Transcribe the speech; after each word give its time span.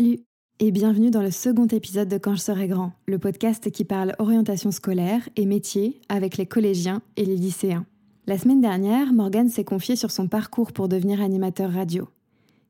Salut 0.00 0.20
et 0.60 0.70
bienvenue 0.70 1.10
dans 1.10 1.20
le 1.20 1.30
second 1.30 1.66
épisode 1.66 2.08
de 2.08 2.16
Quand 2.16 2.34
je 2.34 2.40
serai 2.40 2.68
grand, 2.68 2.94
le 3.06 3.18
podcast 3.18 3.70
qui 3.70 3.84
parle 3.84 4.14
orientation 4.18 4.70
scolaire 4.70 5.28
et 5.36 5.44
métier 5.44 6.00
avec 6.08 6.38
les 6.38 6.46
collégiens 6.46 7.02
et 7.18 7.26
les 7.26 7.36
lycéens. 7.36 7.84
La 8.26 8.38
semaine 8.38 8.62
dernière, 8.62 9.12
Morgane 9.12 9.50
s'est 9.50 9.62
confiée 9.62 9.96
sur 9.96 10.10
son 10.10 10.26
parcours 10.26 10.72
pour 10.72 10.88
devenir 10.88 11.20
animateur 11.20 11.70
radio. 11.70 12.08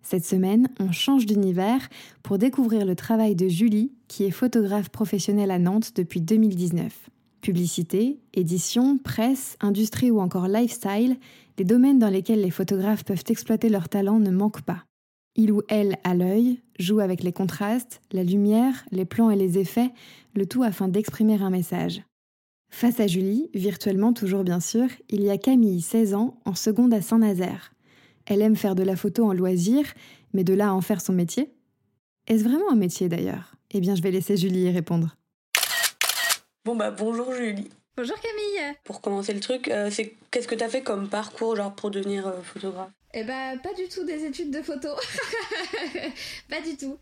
Cette 0.02 0.24
semaine, 0.24 0.66
on 0.80 0.90
change 0.90 1.24
d'univers 1.24 1.88
pour 2.24 2.36
découvrir 2.36 2.84
le 2.84 2.96
travail 2.96 3.36
de 3.36 3.46
Julie, 3.46 3.92
qui 4.08 4.24
est 4.24 4.32
photographe 4.32 4.88
professionnelle 4.88 5.52
à 5.52 5.60
Nantes 5.60 5.92
depuis 5.94 6.20
2019. 6.20 7.10
Publicité, 7.42 8.18
édition, 8.34 8.98
presse, 8.98 9.56
industrie 9.60 10.10
ou 10.10 10.18
encore 10.18 10.48
lifestyle, 10.48 11.16
les 11.58 11.64
domaines 11.64 12.00
dans 12.00 12.10
lesquels 12.10 12.40
les 12.40 12.50
photographes 12.50 13.04
peuvent 13.04 13.22
exploiter 13.28 13.68
leur 13.68 13.88
talent 13.88 14.18
ne 14.18 14.32
manquent 14.32 14.62
pas. 14.62 14.82
Il 15.36 15.52
ou 15.52 15.62
elle 15.68 15.96
à 16.04 16.14
l'œil 16.14 16.60
joue 16.78 17.00
avec 17.00 17.22
les 17.22 17.32
contrastes, 17.32 18.00
la 18.12 18.24
lumière, 18.24 18.84
les 18.90 19.04
plans 19.04 19.30
et 19.30 19.36
les 19.36 19.58
effets, 19.58 19.90
le 20.34 20.46
tout 20.46 20.62
afin 20.62 20.88
d'exprimer 20.88 21.40
un 21.40 21.50
message. 21.50 22.02
Face 22.70 23.00
à 23.00 23.06
Julie, 23.06 23.50
virtuellement 23.54 24.12
toujours 24.12 24.44
bien 24.44 24.60
sûr, 24.60 24.86
il 25.08 25.22
y 25.22 25.30
a 25.30 25.38
Camille, 25.38 25.80
16 25.80 26.14
ans, 26.14 26.40
en 26.44 26.54
seconde 26.54 26.94
à 26.94 27.02
Saint-Nazaire. 27.02 27.72
Elle 28.26 28.42
aime 28.42 28.56
faire 28.56 28.74
de 28.74 28.82
la 28.82 28.96
photo 28.96 29.24
en 29.24 29.32
loisir, 29.32 29.84
mais 30.32 30.44
de 30.44 30.54
là 30.54 30.68
à 30.68 30.72
en 30.72 30.80
faire 30.80 31.00
son 31.00 31.12
métier? 31.12 31.52
Est-ce 32.26 32.44
vraiment 32.44 32.70
un 32.70 32.76
métier 32.76 33.08
d'ailleurs? 33.08 33.56
Eh 33.72 33.80
bien, 33.80 33.94
je 33.94 34.02
vais 34.02 34.10
laisser 34.10 34.36
Julie 34.36 34.62
y 34.62 34.70
répondre. 34.70 35.16
Bon 36.64 36.76
bah 36.76 36.90
bonjour 36.90 37.32
Julie. 37.32 37.70
Bonjour 38.00 38.18
Camille. 38.18 38.76
Pour 38.84 39.02
commencer 39.02 39.34
le 39.34 39.40
truc, 39.40 39.68
euh, 39.68 39.90
c'est 39.90 40.14
qu'est-ce 40.30 40.48
que 40.48 40.54
t'as 40.54 40.70
fait 40.70 40.80
comme 40.80 41.10
parcours 41.10 41.54
genre 41.54 41.74
pour 41.74 41.90
devenir 41.90 42.26
euh, 42.26 42.40
photographe? 42.40 42.88
Eh 43.12 43.24
bah 43.24 43.58
pas 43.62 43.74
du 43.74 43.88
tout 43.90 44.04
des 44.04 44.24
études 44.24 44.50
de 44.50 44.62
photo. 44.62 44.88
pas 46.48 46.62
du 46.62 46.78
tout. 46.78 46.96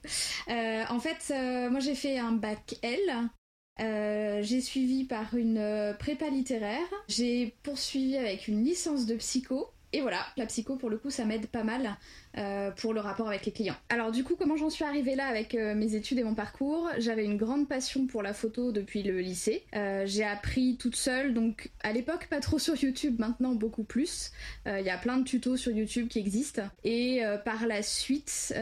Euh, 0.51 0.83
en 0.91 0.99
fait, 0.99 1.33
moi 1.71 1.79
j'ai 1.79 1.95
fait 1.95 2.19
un 2.19 2.33
bac 2.33 2.75
L. 2.83 4.43
j'ai 4.43 4.61
suivi 4.61 5.05
par 5.05 5.37
une 5.37 5.95
prépa 6.01 6.31
littéraire. 6.31 6.89
J'ai 7.07 7.55
poursuivi 7.63 8.17
avec 8.17 8.49
une 8.49 8.65
licence 8.65 9.07
de 9.07 9.15
psycho. 9.15 9.71
Et 9.93 10.01
voilà, 10.01 10.21
la 10.37 10.47
psycho 10.47 10.77
pour 10.77 10.91
le 10.91 10.99
coup 10.99 11.11
ça 11.11 11.25
m'aide 11.25 11.47
pas 11.47 11.65
mal 11.65 11.97
euh, 12.37 12.71
pour 12.71 12.93
le 12.93 13.01
rapport 13.01 13.27
avec 13.27 13.47
les 13.47 13.53
clients. 13.53 13.75
Alors 13.89 14.13
du 14.13 14.23
coup, 14.23 14.37
comment 14.39 14.57
j'en 14.57 14.69
suis 14.69 14.85
arrivée 14.85 15.17
là 15.17 15.27
avec 15.27 15.55
euh, 15.55 15.75
mes 15.75 15.95
études 15.95 16.19
et 16.19 16.25
mon 16.25 16.35
parcours? 16.35 16.89
J'avais 16.99 17.25
une 17.25 17.39
grande 17.39 17.67
passion 17.67 18.07
pour 18.07 18.23
la 18.23 18.35
photo 18.35 18.71
depuis 18.71 19.03
le 19.03 19.19
lycée. 19.19 19.65
Euh, 19.75 20.05
j'ai 20.07 20.25
appris 20.25 20.77
toute 20.77 20.95
seule, 20.95 21.33
donc 21.33 21.71
à 21.83 21.93
l'époque 21.93 22.29
pas 22.29 22.41
trop 22.41 22.59
sur 22.59 22.77
YouTube, 22.77 23.19
maintenant 23.19 23.55
beaucoup 23.55 23.83
plus. 23.83 24.31
Il 24.67 24.85
y 24.85 24.91
a 24.91 24.99
plein 24.99 25.17
de 25.17 25.25
tutos 25.25 25.57
sur 25.57 25.73
YouTube 25.73 26.09
qui 26.09 26.19
existent. 26.19 26.63
Et 26.85 27.23
par 27.45 27.67
la 27.67 27.83
suite, 27.83 28.53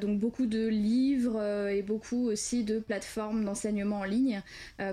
donc 0.00 0.18
beaucoup 0.18 0.46
de 0.46 0.66
livres 0.66 1.68
et 1.68 1.82
beaucoup 1.82 2.26
aussi 2.26 2.64
de 2.64 2.80
plateformes 2.80 3.44
d'enseignement 3.44 4.00
en 4.00 4.04
ligne, 4.04 4.42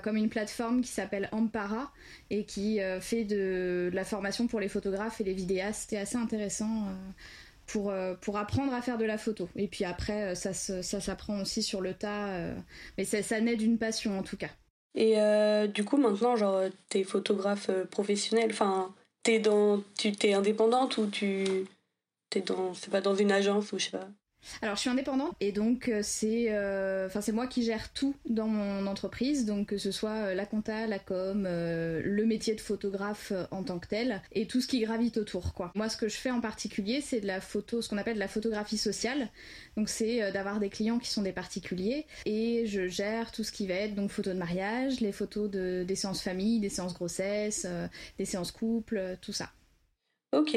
comme 0.03 0.17
une 0.17 0.30
plateforme 0.30 0.81
qui 0.81 0.89
s'appelle 0.89 1.30
Ampara 1.31 1.91
et 2.30 2.43
qui 2.43 2.80
fait 3.02 3.23
de, 3.23 3.89
de, 3.89 3.95
la 3.95 4.05
formation 4.05 4.45
pour 4.45 4.59
les 4.59 4.69
photographes 4.69 5.19
et 5.19 5.23
les 5.23 5.33
vidéastes. 5.33 5.55
C'était 5.73 5.98
assez 5.98 6.17
intéressant 6.17 6.88
pour, 7.67 7.89
euh, 7.89 8.14
pour 8.16 8.38
apprendre 8.38 8.73
à 8.73 8.81
faire 8.81 8.98
de 8.98 9.06
la 9.06 9.17
photo. 9.17 9.50
Et 9.56 9.67
puis 9.67 9.86
après, 9.86 10.31
euh, 10.31 10.36
ça, 10.36 10.53
s'apprend 10.53 11.42
aussi 11.42 11.64
sur 11.64 11.81
le 11.81 11.94
tas. 11.94 12.30
Euh, 12.30 12.56
mais 12.98 13.05
ça, 13.05 13.21
ça 13.23 13.39
naît 13.42 13.55
d'une 13.55 13.77
passion 13.77 14.17
en 14.17 14.23
tout 14.23 14.38
cas. 14.38 14.49
Et 14.98 15.17
du 15.73 15.83
coup, 15.83 15.98
maintenant, 15.98 16.38
genre, 16.38 16.61
t'es 16.88 17.04
photographe 17.04 17.70
professionnel, 17.92 18.49
enfin, 18.49 18.95
t'es 19.23 19.39
dans, 19.39 19.83
tu 19.98 20.14
t'es 20.14 20.33
indépendante 20.33 20.98
ou 20.98 21.08
tu 21.08 21.45
t'es 22.30 22.39
dans, 22.39 22.73
c'est 22.73 22.89
pas 22.89 23.02
dans 23.02 23.14
une 23.14 23.33
agence 23.33 23.73
ou 23.73 23.77
je 23.77 23.86
sais 23.86 23.92
pas? 23.92 24.08
Alors 24.61 24.76
je 24.76 24.82
suis 24.82 24.89
indépendante 24.89 25.36
et 25.39 25.52
donc 25.52 25.89
euh, 25.89 26.02
c'est 26.04 26.48
euh, 26.50 27.08
enfin 27.08 27.22
c'est 27.22 27.32
moi 27.32 27.48
qui 27.48 27.64
gère 27.64 27.92
tout 27.92 28.16
dans 28.30 28.48
mon 28.48 28.88
entreprise 28.88 29.45
donc 29.45 29.67
que 29.67 29.78
ce 29.78 29.92
soit 29.92 30.11
euh, 30.11 30.36
la 30.36 30.45
compta, 30.45 30.88
la 30.88 31.00
com, 31.00 31.44
le 31.44 32.26
métier 32.26 32.55
de 32.55 32.61
photographe 32.61 33.34
en 33.52 33.64
tant 33.64 33.80
que 33.80 33.88
tel 33.88 34.22
et 34.32 34.48
tout 34.48 34.61
ce 34.61 34.67
qui 34.67 34.80
gravite 34.80 35.17
autour 35.17 35.54
quoi. 35.54 35.72
Moi 35.76 35.89
ce 35.89 35.98
que 35.98 36.08
je 36.08 36.16
fais 36.16 36.32
en 36.32 36.42
particulier 36.42 37.02
c'est 37.02 37.22
de 37.22 37.28
la 37.28 37.42
photo 37.42 37.82
ce 37.82 37.89
qu'on 37.89 37.98
appelle 37.98 38.16
de 38.16 38.20
la 38.20 38.28
photographie 38.28 38.78
sociale. 38.78 39.30
Donc 39.78 39.89
c'est 39.89 40.32
d'avoir 40.32 40.60
des 40.60 40.70
clients 40.70 41.00
qui 41.00 41.10
sont 41.10 41.22
des 41.22 41.34
particuliers 41.34 42.05
et 42.26 42.66
je 42.66 42.88
gère 42.88 43.32
tout 43.32 43.44
ce 43.44 43.52
qui 43.52 43.67
va 43.67 43.76
être 43.76 43.95
donc 43.95 44.10
photos 44.10 44.34
de 44.34 44.39
mariage, 44.39 45.00
les 45.00 45.11
photos 45.11 45.50
de 45.50 45.84
des 45.86 45.95
séances 45.95 46.22
famille, 46.22 46.60
des 46.60 46.70
séances 46.70 46.94
grossesse, 46.94 47.67
des 48.17 48.26
séances 48.26 48.52
couple, 48.52 49.17
tout 49.22 49.34
ça. 49.34 49.50
Ok. 50.31 50.55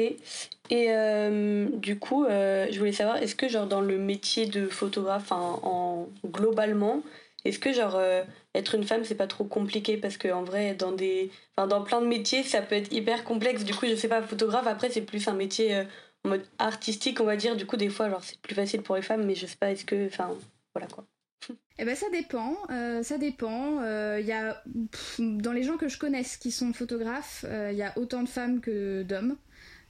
Et 0.69 0.87
euh, 0.89 1.67
du 1.73 1.97
coup, 1.97 2.25
euh, 2.25 2.67
je 2.71 2.77
voulais 2.77 2.91
savoir, 2.91 3.17
est-ce 3.17 3.35
que 3.35 3.47
genre 3.47 3.65
dans 3.67 3.81
le 3.81 3.97
métier 3.97 4.45
de 4.45 4.67
photographe, 4.67 5.31
en, 5.31 6.09
globalement, 6.25 7.01
est-ce 7.45 7.59
que 7.59 7.73
genre 7.73 7.95
euh, 7.95 8.23
être 8.53 8.75
une 8.75 8.83
femme 8.83 9.03
c'est 9.03 9.15
pas 9.15 9.27
trop 9.27 9.45
compliqué? 9.45 9.97
Parce 9.97 10.17
que 10.17 10.27
en 10.27 10.43
vrai 10.43 10.75
dans 10.75 10.91
des, 10.91 11.31
dans 11.57 11.81
plein 11.83 12.01
de 12.01 12.07
métiers 12.07 12.43
ça 12.43 12.61
peut 12.61 12.75
être 12.75 12.91
hyper 12.93 13.23
complexe. 13.23 13.63
Du 13.63 13.73
coup, 13.73 13.87
je 13.87 13.95
sais 13.95 14.07
pas 14.07 14.21
photographe. 14.21 14.67
Après, 14.67 14.89
c'est 14.89 15.01
plus 15.01 15.27
un 15.27 15.33
métier 15.33 15.83
en 16.25 16.29
mode 16.29 16.43
artistique, 16.59 17.19
on 17.21 17.25
va 17.25 17.35
dire. 17.35 17.55
Du 17.55 17.65
coup, 17.65 17.77
des 17.77 17.89
fois, 17.89 18.09
genre 18.09 18.23
c'est 18.23 18.39
plus 18.39 18.55
facile 18.55 18.81
pour 18.83 18.95
les 18.95 19.01
femmes, 19.01 19.25
mais 19.25 19.35
je 19.35 19.47
sais 19.47 19.57
pas. 19.57 19.71
Est-ce 19.71 19.85
que, 19.85 20.07
enfin, 20.07 20.35
voilà 20.75 20.87
quoi. 20.87 21.05
Eh 21.81 21.85
ben 21.85 21.95
ça 21.95 22.09
dépend, 22.09 22.57
ça 23.03 23.17
dépend. 23.17 23.81
Il 24.17 24.25
y 24.25 24.33
a 24.33 24.61
dans 25.17 25.53
les 25.53 25.63
gens 25.63 25.77
que 25.77 25.87
je 25.87 25.97
connaisse 25.97 26.35
qui 26.35 26.51
sont 26.51 26.73
photographes, 26.73 27.45
il 27.71 27.77
y 27.77 27.83
a 27.83 27.97
autant 27.97 28.21
de 28.21 28.27
femmes 28.27 28.59
que 28.59 29.01
d'hommes. 29.03 29.37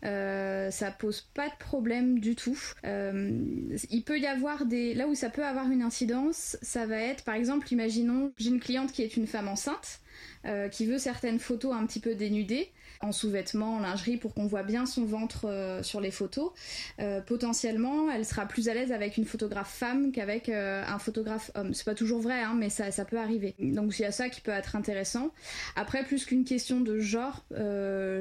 Euh, 0.05 0.71
ça 0.71 0.91
pose 0.91 1.21
pas 1.33 1.49
de 1.49 1.55
problème 1.59 2.19
du 2.19 2.35
tout. 2.35 2.57
Euh, 2.85 3.77
il 3.89 4.03
peut 4.03 4.19
y 4.19 4.27
avoir 4.27 4.65
des. 4.65 4.93
Là 4.93 5.07
où 5.07 5.15
ça 5.15 5.29
peut 5.29 5.45
avoir 5.45 5.69
une 5.69 5.81
incidence, 5.81 6.57
ça 6.61 6.85
va 6.85 6.97
être 6.97 7.23
par 7.23 7.35
exemple, 7.35 7.71
imaginons, 7.71 8.31
j'ai 8.37 8.49
une 8.49 8.59
cliente 8.59 8.91
qui 8.91 9.01
est 9.01 9.17
une 9.17 9.27
femme 9.27 9.47
enceinte, 9.47 9.99
euh, 10.45 10.69
qui 10.69 10.85
veut 10.85 10.99
certaines 10.99 11.39
photos 11.39 11.75
un 11.75 11.85
petit 11.85 11.99
peu 11.99 12.15
dénudées 12.15 12.71
en 13.01 13.11
sous-vêtements, 13.11 13.77
en 13.77 13.79
lingerie, 13.79 14.17
pour 14.17 14.33
qu'on 14.33 14.45
voit 14.45 14.63
bien 14.63 14.85
son 14.85 15.05
ventre 15.05 15.45
euh, 15.45 15.81
sur 15.83 16.01
les 16.01 16.11
photos. 16.11 16.51
Euh, 16.99 17.21
potentiellement, 17.21 18.11
elle 18.11 18.25
sera 18.25 18.45
plus 18.45 18.67
à 18.67 18.73
l'aise 18.73 18.91
avec 18.91 19.17
une 19.17 19.25
photographe 19.25 19.71
femme 19.71 20.11
qu'avec 20.11 20.49
euh, 20.49 20.83
un 20.85 20.99
photographe 20.99 21.51
homme. 21.55 21.73
C'est 21.73 21.85
pas 21.85 21.95
toujours 21.95 22.19
vrai, 22.21 22.41
hein, 22.41 22.55
mais 22.57 22.69
ça, 22.69 22.91
ça 22.91 23.05
peut 23.05 23.17
arriver. 23.17 23.55
Donc 23.59 23.97
il 23.97 24.01
y 24.01 24.05
a 24.05 24.11
ça 24.11 24.29
qui 24.29 24.41
peut 24.41 24.51
être 24.51 24.75
intéressant. 24.75 25.31
Après, 25.75 26.03
plus 26.03 26.25
qu'une 26.25 26.43
question 26.43 26.81
de 26.81 26.99
genre, 26.99 27.43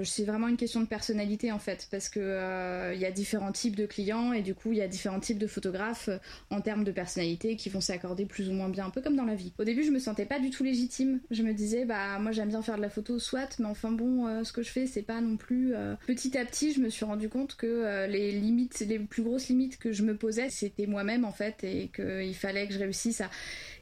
c'est 0.05 0.25
vraiment 0.25 0.49
une 0.49 0.57
question 0.57 0.81
de 0.81 0.87
personnalité 0.87 1.53
en 1.53 1.59
fait, 1.59 1.89
parce 1.91 2.09
que 2.09 2.93
il 2.95 3.01
y 3.01 3.05
a 3.05 3.11
différents 3.11 3.53
types 3.53 3.77
de 3.77 3.87
clients 3.87 4.33
et 4.33 4.43
du 4.43 4.55
coup 4.55 4.73
il 4.73 4.79
y 4.79 4.83
a 4.83 4.89
différents 4.89 5.21
types 5.21 5.39
de 5.39 5.47
photographes 5.47 6.09
en 6.51 6.61
termes 6.61 6.85
de 6.85 6.93
personnalité 6.93 7.57
qui 7.57 7.69
vont 7.69 7.81
s'accorder 7.81 8.27
plus 8.27 8.49
ou 8.49 8.53
moins 8.53 8.69
bien, 8.69 8.87
un 8.87 8.91
peu 8.91 9.01
comme 9.01 9.17
dans 9.17 9.25
la 9.25 9.35
vie. 9.35 9.53
Au 9.59 9.65
début, 9.65 9.85
je 9.85 9.91
me 9.91 9.99
sentais 9.99 10.27
pas 10.27 10.39
du 10.39 10.51
tout 10.51 10.65
légitime. 10.65 11.21
Je 11.31 11.43
me 11.43 11.53
disais, 11.53 11.85
bah 11.85 12.19
moi 12.19 12.33
j'aime 12.33 12.49
bien 12.49 12.63
faire 12.63 12.77
de 12.77 12.83
la 12.83 12.91
photo, 12.91 13.19
soit, 13.19 13.59
mais 13.59 13.67
enfin 13.67 13.91
bon, 13.91 14.45
ce 14.45 14.53
que 14.53 14.63
je 14.63 14.68
fais, 14.69 14.87
c'est 14.87 15.03
pas 15.03 15.21
non 15.21 15.37
plus. 15.37 15.75
Euh, 15.75 15.95
petit 16.07 16.37
à 16.37 16.45
petit, 16.45 16.73
je 16.73 16.81
me 16.81 16.89
suis 16.89 17.05
rendu 17.05 17.29
compte 17.29 17.57
que 17.57 17.67
euh, 17.67 18.07
les 18.07 18.33
limites, 18.33 18.81
les 18.81 18.99
plus 18.99 19.23
grosses 19.23 19.49
limites 19.49 19.79
que 19.79 19.93
je 19.93 20.03
me 20.03 20.17
posais, 20.17 20.51
c'était 20.51 20.87
moi-même 20.87 21.25
en 21.25 21.33
fait, 21.33 21.65
et 21.65 21.91
qu'il 21.95 22.35
fallait 22.35 22.67
que 22.67 22.75
je 22.75 22.79
réussisse 22.79 23.21
à. 23.21 23.31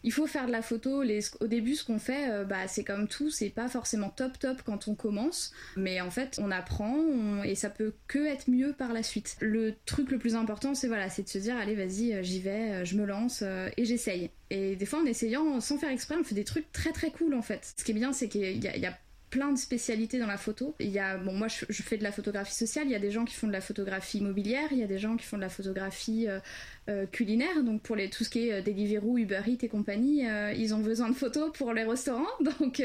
Il 0.03 0.13
faut 0.13 0.27
faire 0.27 0.47
de 0.47 0.53
la 0.53 0.63
photo. 0.63 1.03
Au 1.41 1.47
début, 1.47 1.75
ce 1.75 1.85
qu'on 1.85 1.99
fait, 1.99 2.31
euh, 2.31 2.45
bah, 2.45 2.69
c'est 2.69 2.85
comme 2.85 3.09
tout, 3.09 3.31
c'est 3.31 3.51
pas 3.51 3.69
forcément 3.69 4.11
top 4.11 4.39
top 4.39 4.63
quand 4.65 4.89
on 4.89 4.95
commence, 4.95 5.53
mais 5.77 6.01
en 6.01 6.11
fait, 6.11 6.39
on 6.43 6.51
apprend 6.51 7.43
et 7.43 7.55
ça 7.55 7.71
peut 7.71 7.95
que 8.07 8.25
être 8.27 8.49
mieux 8.51 8.73
par 8.73 8.93
la 8.93 9.03
suite. 9.03 9.37
Le 9.41 9.75
truc 9.85 10.11
le 10.11 10.19
plus 10.19 10.35
important, 10.35 10.75
c'est 10.75 10.89
voilà, 10.89 11.09
c'est 11.09 11.23
de 11.23 11.29
se 11.29 11.39
dire, 11.39 11.57
allez, 11.57 11.75
vas-y, 11.75 12.23
j'y 12.25 12.41
vais, 12.41 12.85
je 12.85 12.97
me 12.97 13.05
lance 13.05 13.43
et 13.43 13.85
j'essaye. 13.85 14.31
Et 14.51 14.77
des 14.77 14.87
fois, 14.87 15.01
en 15.01 15.07
essayant, 15.07 15.61
sans 15.61 15.77
faire 15.79 15.91
exprès, 15.91 16.15
on 16.19 16.25
fait 16.25 16.35
des 16.35 16.45
trucs 16.45 16.71
très 16.71 16.93
très 16.93 17.11
cool 17.11 17.35
en 17.35 17.43
fait. 17.43 17.75
Ce 17.77 17.85
qui 17.85 17.91
est 17.91 17.95
bien, 17.95 18.13
c'est 18.13 18.29
qu'il 18.29 18.43
y, 18.43 18.59
y 18.59 18.87
a 18.87 18.99
plein 19.37 19.53
de 19.53 19.59
spécialités 19.59 20.19
dans 20.19 20.27
la 20.27 20.39
photo. 20.39 20.75
Il 20.81 20.89
y 20.89 20.99
a, 20.99 21.19
bon, 21.19 21.35
moi 21.35 21.47
je, 21.49 21.83
fais 21.83 21.99
de 21.99 22.03
la 22.03 22.11
photographie 22.11 22.55
sociale, 22.55 22.87
il 22.87 22.93
y 22.93 22.95
a 22.95 22.99
des 22.99 23.11
gens 23.11 23.27
qui 23.27 23.35
font 23.35 23.47
de 23.47 23.53
la 23.53 23.61
photographie 23.61 24.17
immobilière, 24.17 24.69
il 24.71 24.79
y 24.79 24.83
a 24.83 24.87
des 24.87 24.99
gens 24.99 25.15
qui 25.19 25.27
font 25.27 25.37
de 25.37 25.43
la 25.43 25.51
photographie 25.51 26.27
euh, 26.27 26.41
euh, 26.89 27.05
culinaire, 27.05 27.63
donc 27.63 27.83
pour 27.83 27.97
les, 27.97 28.09
tout 28.09 28.25
ce 28.25 28.31
qui 28.31 28.49
est 28.49 28.53
euh, 28.55 28.63
Deliveroo, 28.63 29.19
Uber 29.19 29.43
Eats 29.47 29.59
et 29.63 29.69
compagnie, 29.69 30.25
ils 30.57 30.75
ont 30.75 30.79
besoin 30.79 31.11
de 31.11 31.15
photos 31.15 31.53
pour 31.53 31.75
les 31.75 31.85
restaurants, 31.85 32.25
donc 32.61 32.83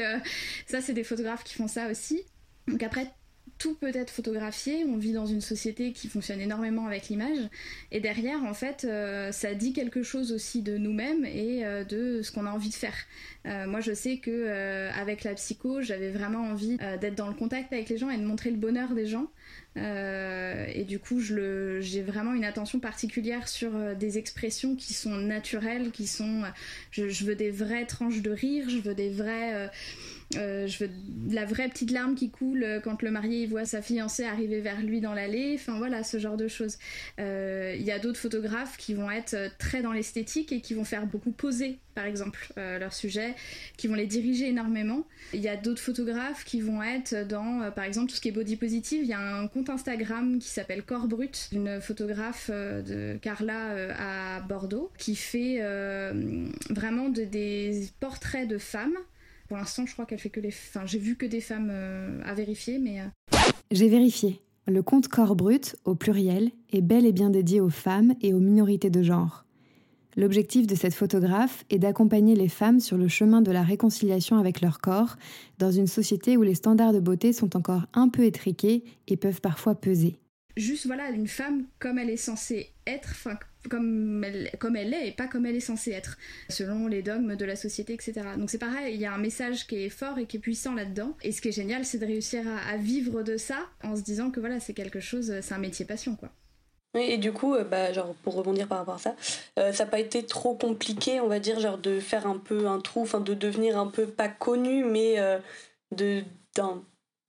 ça 0.66 0.82
c'est 0.82 0.92
des 0.92 1.04
photographes 1.04 1.44
qui 1.44 1.54
font 1.54 1.68
ça 1.68 1.90
aussi. 1.90 2.20
Donc 2.68 2.82
après, 2.82 3.10
tout 3.62 3.74
peut 3.74 3.92
être 3.94 4.10
photographié. 4.10 4.84
On 4.88 4.96
vit 4.96 5.12
dans 5.12 5.26
une 5.26 5.40
société 5.40 5.92
qui 5.92 6.08
fonctionne 6.08 6.40
énormément 6.40 6.88
avec 6.88 7.08
l'image. 7.08 7.38
Et 7.92 8.00
derrière, 8.00 8.42
en 8.42 8.54
fait, 8.54 8.84
euh, 8.84 9.30
ça 9.30 9.54
dit 9.54 9.72
quelque 9.72 10.02
chose 10.02 10.32
aussi 10.32 10.62
de 10.62 10.76
nous-mêmes 10.76 11.24
et 11.24 11.64
euh, 11.64 11.84
de 11.84 12.22
ce 12.22 12.32
qu'on 12.32 12.44
a 12.46 12.50
envie 12.50 12.70
de 12.70 12.74
faire. 12.74 12.96
Euh, 13.46 13.68
moi, 13.68 13.80
je 13.80 13.92
sais 13.92 14.16
que 14.16 14.88
avec 14.98 15.22
la 15.22 15.34
psycho, 15.34 15.80
j'avais 15.80 16.10
vraiment 16.10 16.42
envie 16.42 16.76
d'être 17.00 17.14
dans 17.14 17.28
le 17.28 17.34
contact 17.34 17.72
avec 17.72 17.88
les 17.88 17.98
gens 17.98 18.10
et 18.10 18.18
de 18.18 18.24
montrer 18.24 18.50
le 18.50 18.56
bonheur 18.56 18.94
des 18.94 19.06
gens. 19.06 19.28
Et 19.76 20.84
du 20.84 20.98
coup, 20.98 21.20
j'ai 21.20 22.02
vraiment 22.02 22.34
une 22.34 22.44
attention 22.44 22.78
particulière 22.78 23.48
sur 23.48 23.70
des 23.96 24.18
expressions 24.18 24.76
qui 24.76 24.92
sont 24.92 25.16
naturelles, 25.16 25.90
qui 25.92 26.06
sont. 26.06 26.42
Je, 26.90 27.08
je, 27.08 27.24
veux 27.24 27.34
des 27.34 27.50
vraies 27.50 27.86
tranches 27.86 28.20
de 28.20 28.30
rire, 28.30 28.68
je 28.68 28.78
veux 28.78 28.94
des 28.94 29.08
vrais 29.08 29.70
euh, 30.36 30.66
je 30.66 30.84
veux 30.84 30.90
la 31.30 31.44
vraie 31.44 31.68
petite 31.68 31.90
larme 31.90 32.14
qui 32.14 32.30
coule 32.30 32.62
euh, 32.62 32.80
quand 32.80 33.02
le 33.02 33.10
marié 33.10 33.46
voit 33.46 33.64
sa 33.64 33.82
fiancée 33.82 34.24
arriver 34.24 34.60
vers 34.60 34.80
lui 34.80 35.00
dans 35.00 35.14
l'allée. 35.14 35.56
Enfin 35.58 35.78
voilà, 35.78 36.02
ce 36.02 36.18
genre 36.18 36.36
de 36.36 36.48
choses. 36.48 36.78
Euh, 37.20 37.74
il 37.78 37.82
y 37.82 37.90
a 37.90 37.98
d'autres 37.98 38.18
photographes 38.18 38.76
qui 38.76 38.94
vont 38.94 39.10
être 39.10 39.36
très 39.58 39.82
dans 39.82 39.92
l'esthétique 39.92 40.52
et 40.52 40.60
qui 40.60 40.74
vont 40.74 40.84
faire 40.84 41.06
beaucoup 41.06 41.32
poser, 41.32 41.78
par 41.94 42.04
exemple, 42.04 42.52
leur 42.56 42.92
sujet, 42.92 43.34
qui 43.76 43.86
vont 43.88 43.94
les 43.94 44.06
diriger 44.06 44.48
énormément. 44.48 45.06
Il 45.32 45.40
y 45.40 45.48
a 45.48 45.56
d'autres 45.56 45.82
photographes 45.82 46.44
qui 46.44 46.60
vont 46.60 46.82
être 46.82 47.26
dans, 47.26 47.70
par 47.72 47.84
exemple, 47.84 48.10
tout 48.10 48.16
ce 48.16 48.20
qui 48.20 48.28
est 48.28 48.32
body 48.32 48.56
positive. 48.56 49.02
Il 49.02 49.08
y 49.08 49.14
a 49.14 49.20
compte 49.52 49.70
Instagram 49.70 50.38
qui 50.38 50.48
s'appelle 50.48 50.82
Corps 50.82 51.06
Brut, 51.06 51.48
une 51.52 51.80
photographe 51.80 52.50
de 52.50 53.18
Carla 53.20 53.90
à 53.98 54.40
Bordeaux, 54.40 54.90
qui 54.98 55.16
fait 55.16 55.60
vraiment 56.70 57.08
des 57.08 57.88
portraits 58.00 58.48
de 58.48 58.58
femmes 58.58 58.96
pour 59.52 59.58
l'instant, 59.58 59.84
je 59.84 59.92
crois 59.92 60.06
qu'elle 60.06 60.18
fait 60.18 60.30
que 60.30 60.40
les. 60.40 60.48
Enfin, 60.48 60.86
j'ai 60.86 60.98
vu 60.98 61.14
que 61.14 61.26
des 61.26 61.42
femmes 61.42 61.68
euh, 61.70 62.22
à 62.24 62.32
vérifier, 62.32 62.78
mais. 62.78 63.02
Euh. 63.02 63.36
J'ai 63.70 63.90
vérifié. 63.90 64.40
Le 64.66 64.82
compte 64.82 65.08
Corps 65.08 65.36
Brut, 65.36 65.76
au 65.84 65.94
pluriel, 65.94 66.52
est 66.72 66.80
bel 66.80 67.04
et 67.04 67.12
bien 67.12 67.28
dédié 67.28 67.60
aux 67.60 67.68
femmes 67.68 68.14
et 68.22 68.32
aux 68.32 68.38
minorités 68.38 68.88
de 68.88 69.02
genre. 69.02 69.44
L'objectif 70.16 70.66
de 70.66 70.74
cette 70.74 70.94
photographe 70.94 71.64
est 71.70 71.78
d'accompagner 71.78 72.36
les 72.36 72.48
femmes 72.48 72.80
sur 72.80 72.98
le 72.98 73.08
chemin 73.08 73.40
de 73.40 73.50
la 73.50 73.62
réconciliation 73.62 74.36
avec 74.36 74.60
leur 74.60 74.78
corps, 74.78 75.16
dans 75.58 75.70
une 75.70 75.86
société 75.86 76.36
où 76.36 76.42
les 76.42 76.54
standards 76.54 76.92
de 76.92 77.00
beauté 77.00 77.32
sont 77.32 77.56
encore 77.56 77.86
un 77.94 78.08
peu 78.08 78.24
étriqués 78.24 78.84
et 79.08 79.16
peuvent 79.16 79.40
parfois 79.40 79.74
peser. 79.74 80.18
Juste 80.56 80.86
voilà, 80.86 81.08
une 81.08 81.28
femme 81.28 81.64
comme 81.78 81.98
elle 81.98 82.10
est 82.10 82.18
censée 82.18 82.72
être, 82.86 83.08
enfin 83.12 83.38
comme 83.70 84.22
elle, 84.24 84.50
comme 84.58 84.76
elle 84.76 84.92
est 84.92 85.08
et 85.08 85.12
pas 85.12 85.28
comme 85.28 85.46
elle 85.46 85.56
est 85.56 85.60
censée 85.60 85.92
être, 85.92 86.18
selon 86.50 86.88
les 86.88 87.02
dogmes 87.02 87.36
de 87.36 87.44
la 87.46 87.56
société, 87.56 87.94
etc. 87.94 88.20
Donc 88.36 88.50
c'est 88.50 88.58
pareil, 88.58 88.94
il 88.94 89.00
y 89.00 89.06
a 89.06 89.14
un 89.14 89.18
message 89.18 89.66
qui 89.66 89.76
est 89.76 89.88
fort 89.88 90.18
et 90.18 90.26
qui 90.26 90.36
est 90.36 90.40
puissant 90.40 90.74
là-dedans. 90.74 91.16
Et 91.22 91.32
ce 91.32 91.40
qui 91.40 91.48
est 91.48 91.52
génial, 91.52 91.86
c'est 91.86 91.98
de 91.98 92.06
réussir 92.06 92.42
à, 92.68 92.76
vivre 92.76 93.22
de 93.22 93.38
ça 93.38 93.60
en 93.82 93.96
se 93.96 94.02
disant 94.02 94.30
que 94.30 94.40
voilà, 94.40 94.60
c'est 94.60 94.74
quelque 94.74 95.00
chose, 95.00 95.32
c'est 95.40 95.54
un 95.54 95.58
métier 95.58 95.86
passion, 95.86 96.16
quoi. 96.16 96.30
Et 96.94 97.16
du 97.16 97.32
coup, 97.32 97.54
euh, 97.54 97.64
bah, 97.64 97.92
genre, 97.92 98.14
pour 98.22 98.34
rebondir 98.34 98.68
par 98.68 98.78
rapport 98.78 98.94
à 98.94 98.98
ça, 98.98 99.16
euh, 99.58 99.72
ça 99.72 99.84
n'a 99.84 99.90
pas 99.90 99.98
été 99.98 100.24
trop 100.26 100.54
compliqué, 100.54 101.20
on 101.20 101.28
va 101.28 101.38
dire, 101.38 101.58
genre 101.58 101.78
de 101.78 102.00
faire 102.00 102.26
un 102.26 102.36
peu 102.36 102.66
un 102.66 102.80
trou, 102.80 103.02
enfin 103.02 103.20
de 103.20 103.34
devenir 103.34 103.78
un 103.78 103.86
peu 103.86 104.06
pas 104.06 104.28
connu, 104.28 104.84
mais 104.84 105.18
euh, 105.18 105.38
de, 105.90 106.22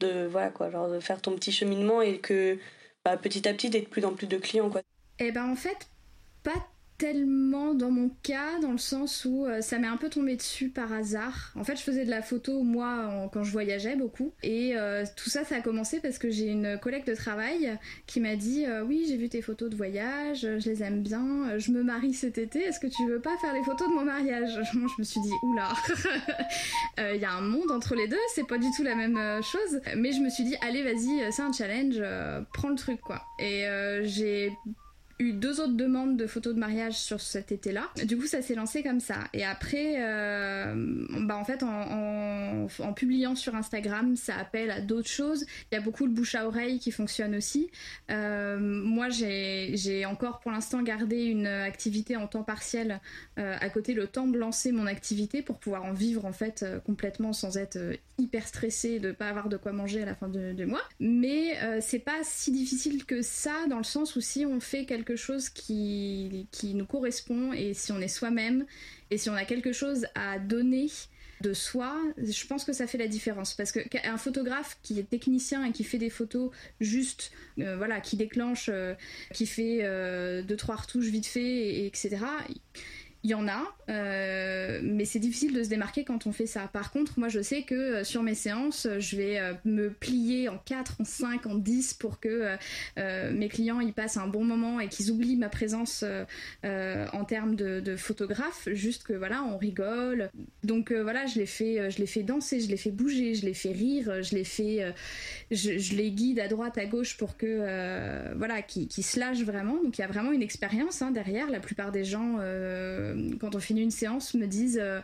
de, 0.02 0.26
voilà 0.28 0.50
quoi, 0.50 0.70
genre 0.70 0.90
de 0.90 1.00
faire 1.00 1.22
ton 1.22 1.34
petit 1.36 1.54
cheminement 1.54 2.02
et 2.02 2.20
que 2.20 2.58
bah, 3.06 3.16
petit 3.16 3.48
à 3.48 3.54
petit 3.54 3.70
d'être 3.70 3.90
plus 3.90 4.04
en 4.04 4.14
plus 4.14 4.28
de 4.28 4.38
clients 4.38 4.70
quoi. 4.70 4.82
Eh 5.20 5.32
ben 5.32 5.50
en 5.50 5.56
fait, 5.56 5.88
pas 6.44 6.68
tellement 7.04 7.74
dans 7.74 7.92
mon 7.92 8.10
cas, 8.24 8.60
dans 8.62 8.72
le 8.72 8.78
sens 8.78 9.26
où 9.26 9.46
euh, 9.46 9.60
ça 9.60 9.78
m'est 9.78 9.88
un 9.88 9.98
peu 9.98 10.08
tombé 10.08 10.38
dessus 10.38 10.70
par 10.70 10.94
hasard. 10.94 11.52
En 11.54 11.66
fait, 11.66 11.76
je 11.76 11.82
faisais 11.82 12.06
de 12.06 12.10
la 12.10 12.22
photo, 12.22 12.64
moi, 12.64 13.30
quand 13.34 13.44
je 13.44 13.52
voyageais 13.52 13.98
beaucoup. 13.98 14.32
Et 14.42 14.78
euh, 14.78 15.04
tout 15.18 15.30
ça, 15.30 15.44
ça 15.44 15.58
a 15.58 15.60
commencé 15.60 16.00
parce 16.00 16.18
que 16.18 16.30
j'ai 16.30 16.48
une 16.48 16.80
collègue 16.80 17.06
de 17.06 17.14
travail 17.14 17.78
qui 18.08 18.22
m'a 18.22 18.38
dit 18.38 18.66
euh, 18.66 18.86
Oui, 18.86 19.04
j'ai 19.06 19.18
vu 19.18 19.28
tes 19.28 19.42
photos 19.42 19.70
de 19.70 19.76
voyage, 19.76 20.48
je 20.60 20.70
les 20.70 20.82
aime 20.82 21.04
bien, 21.04 21.58
je 21.58 21.72
me 21.72 21.84
marie 21.84 22.14
cet 22.14 22.38
été, 22.38 22.60
est-ce 22.60 22.80
que 22.80 22.88
tu 22.88 23.06
veux 23.06 23.20
pas 23.20 23.36
faire 23.42 23.54
les 23.54 23.64
photos 23.64 23.90
de 23.90 23.94
mon 23.94 24.06
mariage? 24.06 24.58
Je 24.74 25.00
me 25.00 25.04
suis 25.04 25.20
dit 25.20 25.32
Oula, 25.44 25.74
il 26.98 27.18
y 27.22 27.26
a 27.26 27.34
un 27.34 27.42
monde 27.42 27.70
entre 27.72 27.96
les 27.96 28.08
deux, 28.08 28.16
c'est 28.34 28.48
pas 28.48 28.58
du 28.58 28.68
tout 28.78 28.84
la 28.84 28.96
même 28.96 29.20
chose. 29.44 29.82
Mais 29.98 30.14
je 30.14 30.22
me 30.22 30.30
suis 30.30 30.44
dit 30.44 30.56
Allez, 30.62 30.84
vas-y, 30.84 31.32
c'est 31.34 31.42
un 31.42 31.52
challenge, 31.52 32.02
prends 32.54 32.70
le 32.70 32.76
truc, 32.76 33.02
quoi. 33.02 33.24
Et 33.40 33.66
j'ai 34.04 34.54
eu 35.24 35.34
deux 35.34 35.60
autres 35.60 35.74
demandes 35.74 36.18
de 36.18 36.28
photos 36.28 36.54
de 36.54 36.60
mariage 36.60 36.94
sur 36.94 37.22
cet 37.22 37.52
été-là. 37.52 37.90
Du 38.06 38.18
coup, 38.18 38.28
ça 38.28 38.42
s'est 38.42 38.56
lancé 38.56 38.84
comme 38.84 39.00
ça. 39.00 39.16
Et 39.34 39.44
après, 39.44 39.96
euh, 40.00 40.74
bah 41.22 41.38
en 41.38 41.44
fait, 41.44 41.64
en, 41.64 42.94
publiant 42.94 43.36
sur 43.36 43.56
Instagram, 43.56 44.16
ça 44.16 44.36
appelle 44.38 44.72
à 44.72 44.82
d'autres 44.82 45.10
choses. 45.10 45.46
Il 45.72 45.76
y 45.76 45.78
a 45.78 45.82
beaucoup 45.82 46.08
de 46.08 46.14
bouche 46.14 46.36
à 46.36 46.48
oreille 46.48 46.80
qui 46.80 46.92
fonctionne 46.92 47.36
aussi. 47.36 47.70
Euh, 48.12 48.58
moi, 48.60 49.10
j'ai 49.10 50.06
encore 50.06 50.40
pour 50.40 50.52
l'instant 50.52 50.82
gardé 50.82 51.24
une 51.24 51.48
activité 51.48 52.16
en 52.16 52.28
temps 52.28 52.44
partiel 52.44 53.00
euh, 53.40 53.56
à 53.60 53.70
côté 53.70 53.94
le 53.94 54.08
temps 54.08 54.28
de 54.28 54.38
lancer 54.38 54.72
mon 54.72 54.86
activité 54.86 55.42
pour 55.42 55.60
pouvoir 55.60 55.84
en 55.84 55.94
vivre 55.94 56.26
en 56.26 56.34
fait 56.34 56.66
complètement 56.86 57.34
sans 57.34 57.58
être 57.58 57.78
hyper 58.18 58.48
stressée 58.48 59.00
de 59.00 59.12
pas 59.12 59.28
avoir 59.30 59.50
de 59.50 59.58
quoi 59.58 59.72
manger 59.72 60.04
à 60.04 60.06
la 60.06 60.16
fin 60.16 60.30
du 60.30 60.66
mois. 60.66 60.84
Mais 61.00 61.58
c'est 61.82 62.00
pas 62.00 62.20
si 62.24 62.52
difficile 62.52 63.06
que 63.06 63.22
ça 63.22 63.54
dans 63.70 63.78
le 63.78 63.84
sens 63.84 64.16
où 64.16 64.22
si 64.22 64.46
on 64.46 64.60
fait 64.60 64.86
quelque 64.86 65.13
chose 65.16 65.50
qui, 65.50 66.48
qui 66.52 66.74
nous 66.74 66.86
correspond 66.86 67.54
et 67.54 67.74
si 67.74 67.92
on 67.92 68.00
est 68.00 68.08
soi-même 68.08 68.66
et 69.12 69.18
si 69.18 69.30
on 69.30 69.36
a 69.36 69.46
quelque 69.46 69.74
chose 69.74 70.06
à 70.16 70.40
donner 70.40 70.90
de 71.44 71.54
soi, 71.54 71.96
je 72.18 72.48
pense 72.48 72.64
que 72.64 72.74
ça 72.74 72.88
fait 72.88 72.98
la 72.98 73.08
différence. 73.08 73.54
Parce 73.54 73.72
qu'un 73.72 74.18
photographe 74.18 74.78
qui 74.82 74.98
est 75.00 75.10
technicien 75.10 75.66
et 75.66 75.72
qui 75.72 75.84
fait 75.84 75.98
des 75.98 76.10
photos 76.10 76.52
juste, 76.80 77.32
euh, 77.60 77.76
voilà, 77.76 78.00
qui 78.00 78.18
déclenche, 78.18 78.70
euh, 78.70 78.96
qui 79.34 79.46
fait 79.46 79.80
euh, 79.82 80.42
deux, 80.42 80.56
trois 80.56 80.78
retouches 80.78 81.08
vite 81.08 81.28
fait, 81.28 81.42
et, 81.42 81.86
etc., 81.86 82.18
il 83.24 83.30
y 83.30 83.34
en 83.34 83.48
a, 83.48 83.74
euh, 83.90 84.80
mais 84.84 85.06
c'est 85.06 85.20
difficile 85.20 85.54
de 85.54 85.64
se 85.64 85.70
démarquer 85.70 86.04
quand 86.04 86.28
on 86.28 86.32
fait 86.32 86.46
ça. 86.46 86.70
Par 86.72 86.92
contre, 86.92 87.20
moi 87.20 87.30
je 87.30 87.42
sais 87.42 87.64
que 87.64 87.76
euh, 87.76 88.04
sur 88.04 88.24
mes 88.24 88.36
séances, 88.36 88.88
je 89.00 89.16
vais 89.16 89.40
euh, 89.40 89.54
me 89.66 89.90
plier 89.90 90.50
en 90.50 90.58
4, 90.58 91.02
en 91.02 91.06
5, 91.06 91.46
en 91.48 91.56
10 91.56 91.94
pour 91.94 92.20
que 92.20 92.58
mes 92.98 93.50
clients 93.50 93.80
y 93.80 93.92
passent 93.92 94.18
un 94.18 94.28
bon 94.28 94.44
moment 94.44 94.80
et 94.80 94.88
qu'ils 94.88 95.12
oublient 95.12 95.38
ma 95.38 95.50
présence 95.50 96.04
en 96.64 97.26
termes 97.26 97.56
de, 97.56 97.96
photographe, 97.96 98.68
juste 98.72 99.04
que 99.04 99.14
voilà, 99.14 99.44
on 99.44 99.58
rigole. 99.58 100.30
Donc 100.64 100.92
voilà, 100.92 101.26
je 101.26 101.40
les 101.40 101.46
fais, 101.46 101.90
je 101.92 102.00
les 102.00 102.06
fais 102.06 102.24
danser, 102.24 102.60
je 102.60 102.70
les 102.70 102.78
fais 102.78 102.92
bouger, 102.92 103.36
je 103.36 103.46
les 103.46 103.54
fais 103.54 103.72
rire, 103.72 104.24
je 104.24 104.36
les 104.36 104.44
fais, 104.44 104.94
je, 105.52 105.96
les 105.96 106.12
guide 106.12 106.40
à 106.40 106.48
droite, 106.48 106.78
à 106.78 106.86
gauche 106.86 107.18
pour 107.18 107.38
que 107.38 108.34
voilà, 108.36 108.62
qu'ils 108.62 108.90
se 108.90 109.20
lâchent 109.20 109.44
vraiment. 109.44 109.82
Donc 109.84 109.98
il 109.98 110.02
y 110.02 110.04
a 110.04 110.08
vraiment 110.08 110.32
une 110.32 110.44
expérience 110.44 111.02
hein, 111.02 111.12
derrière. 111.12 111.50
La 111.50 111.60
plupart 111.60 111.92
des 111.92 112.04
gens 112.04 112.38
quand 113.40 113.56
on 113.56 113.60
finit 113.60 113.82
une 113.82 113.92
séance, 113.92 114.34
me 114.34 114.48
disent 114.48 114.80
euh, 114.82 115.00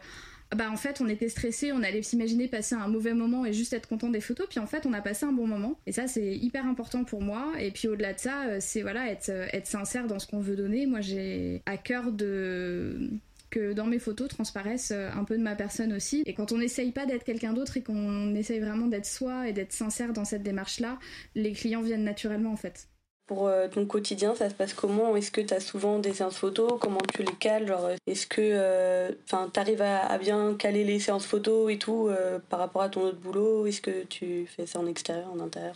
bah 0.56 0.69
en 0.71 0.77
fait 0.77 1.00
on 1.01 1.07
était 1.07 1.29
stressé, 1.29 1.71
on 1.71 1.83
allait 1.83 2.01
s'imaginer 2.01 2.47
passer 2.47 2.75
un 2.75 2.88
mauvais 2.88 3.13
moment 3.13 3.45
et 3.45 3.53
juste 3.53 3.73
être 3.73 3.88
content 3.88 4.09
des 4.09 4.21
photos, 4.21 4.47
puis 4.50 4.59
en 4.59 4.67
fait 4.67 4.85
on 4.85 4.94
a 4.94 5.01
passé 5.01 5.25
un 5.25 5.31
bon 5.31 5.47
moment. 5.47 5.79
Et 5.85 5.91
ça 5.91 6.07
c'est 6.07 6.35
hyper 6.35 6.65
important 6.65 7.03
pour 7.03 7.21
moi. 7.21 7.53
Et 7.59 7.71
puis 7.71 7.88
au-delà 7.88 8.13
de 8.13 8.19
ça, 8.19 8.45
euh, 8.47 8.57
c'est 8.59 8.81
voilà 8.81 9.09
être, 9.11 9.29
euh, 9.29 9.48
être 9.53 9.67
sincère 9.67 10.07
dans 10.07 10.19
ce 10.19 10.27
qu'on 10.27 10.39
veut 10.39 10.55
donner. 10.55 10.86
Moi 10.86 11.01
j'ai 11.01 11.62
à 11.65 11.77
cœur 11.77 12.12
de 12.12 13.10
que 13.51 13.74
dans 13.74 13.88
mes 13.88 13.98
photos 13.98 14.29
transparaissent 14.29 14.91
un 14.91 15.24
peu 15.24 15.36
de 15.36 15.41
ma 15.41 15.55
personne 15.55 15.91
aussi. 15.93 16.22
Et 16.27 16.36
quand 16.36 16.51
on 16.51 16.60
n'essaye 16.60 16.91
pas 16.91 17.07
d'être 17.07 17.24
quelqu'un 17.24 17.53
d'autre 17.53 17.77
et 17.77 17.81
qu'on 17.81 18.36
essaye 18.36 18.60
vraiment 18.60 18.86
d'être 18.86 19.07
soi 19.07 19.50
et 19.50 19.53
d'être 19.53 19.74
sincère 19.74 20.13
dans 20.13 20.24
cette 20.24 20.43
démarche-là, 20.43 21.00
les 21.34 21.53
clients 21.53 21.81
viennent 21.81 22.03
naturellement 22.03 22.51
en 22.51 22.57
fait. 22.57 22.88
Pour 23.29 23.48
euh, 23.48 23.67
ton 23.67 23.86
quotidien, 23.86 24.33
ça 24.33 24.50
se 24.50 24.55
passe 24.55 24.74
comment? 24.74 25.15
Est-ce 25.15 25.29
que 25.29 25.39
tu 25.39 25.53
as 25.53 25.59
souvent 25.59 26.00
des 26.00 26.15
séances 26.15 26.39
photos 26.39 26.79
Comment 26.81 26.98
tu 27.13 27.21
les 27.21 27.36
cales? 27.36 27.71
Est-ce 28.07 28.25
que 28.25 28.41
euh, 28.41 29.12
tu 29.27 29.59
arrives 29.59 29.83
à, 29.83 30.17
bien 30.17 30.55
caler 30.55 30.83
les 30.83 31.00
séances 31.00 31.27
photos 31.27 31.71
et 31.71 31.77
tout 31.77 32.07
euh, 32.07 32.39
par 32.50 32.57
rapport 32.57 32.81
à 32.81 32.89
ton 32.89 33.01
autre 33.01 33.19
boulot? 33.19 33.67
Est-ce 33.67 33.81
que 33.81 34.03
tu 34.05 34.48
fais 34.48 34.65
ça 34.65 34.79
en 34.79 34.88
extérieur, 34.88 35.31
en 35.31 35.39
intérieur? 35.41 35.75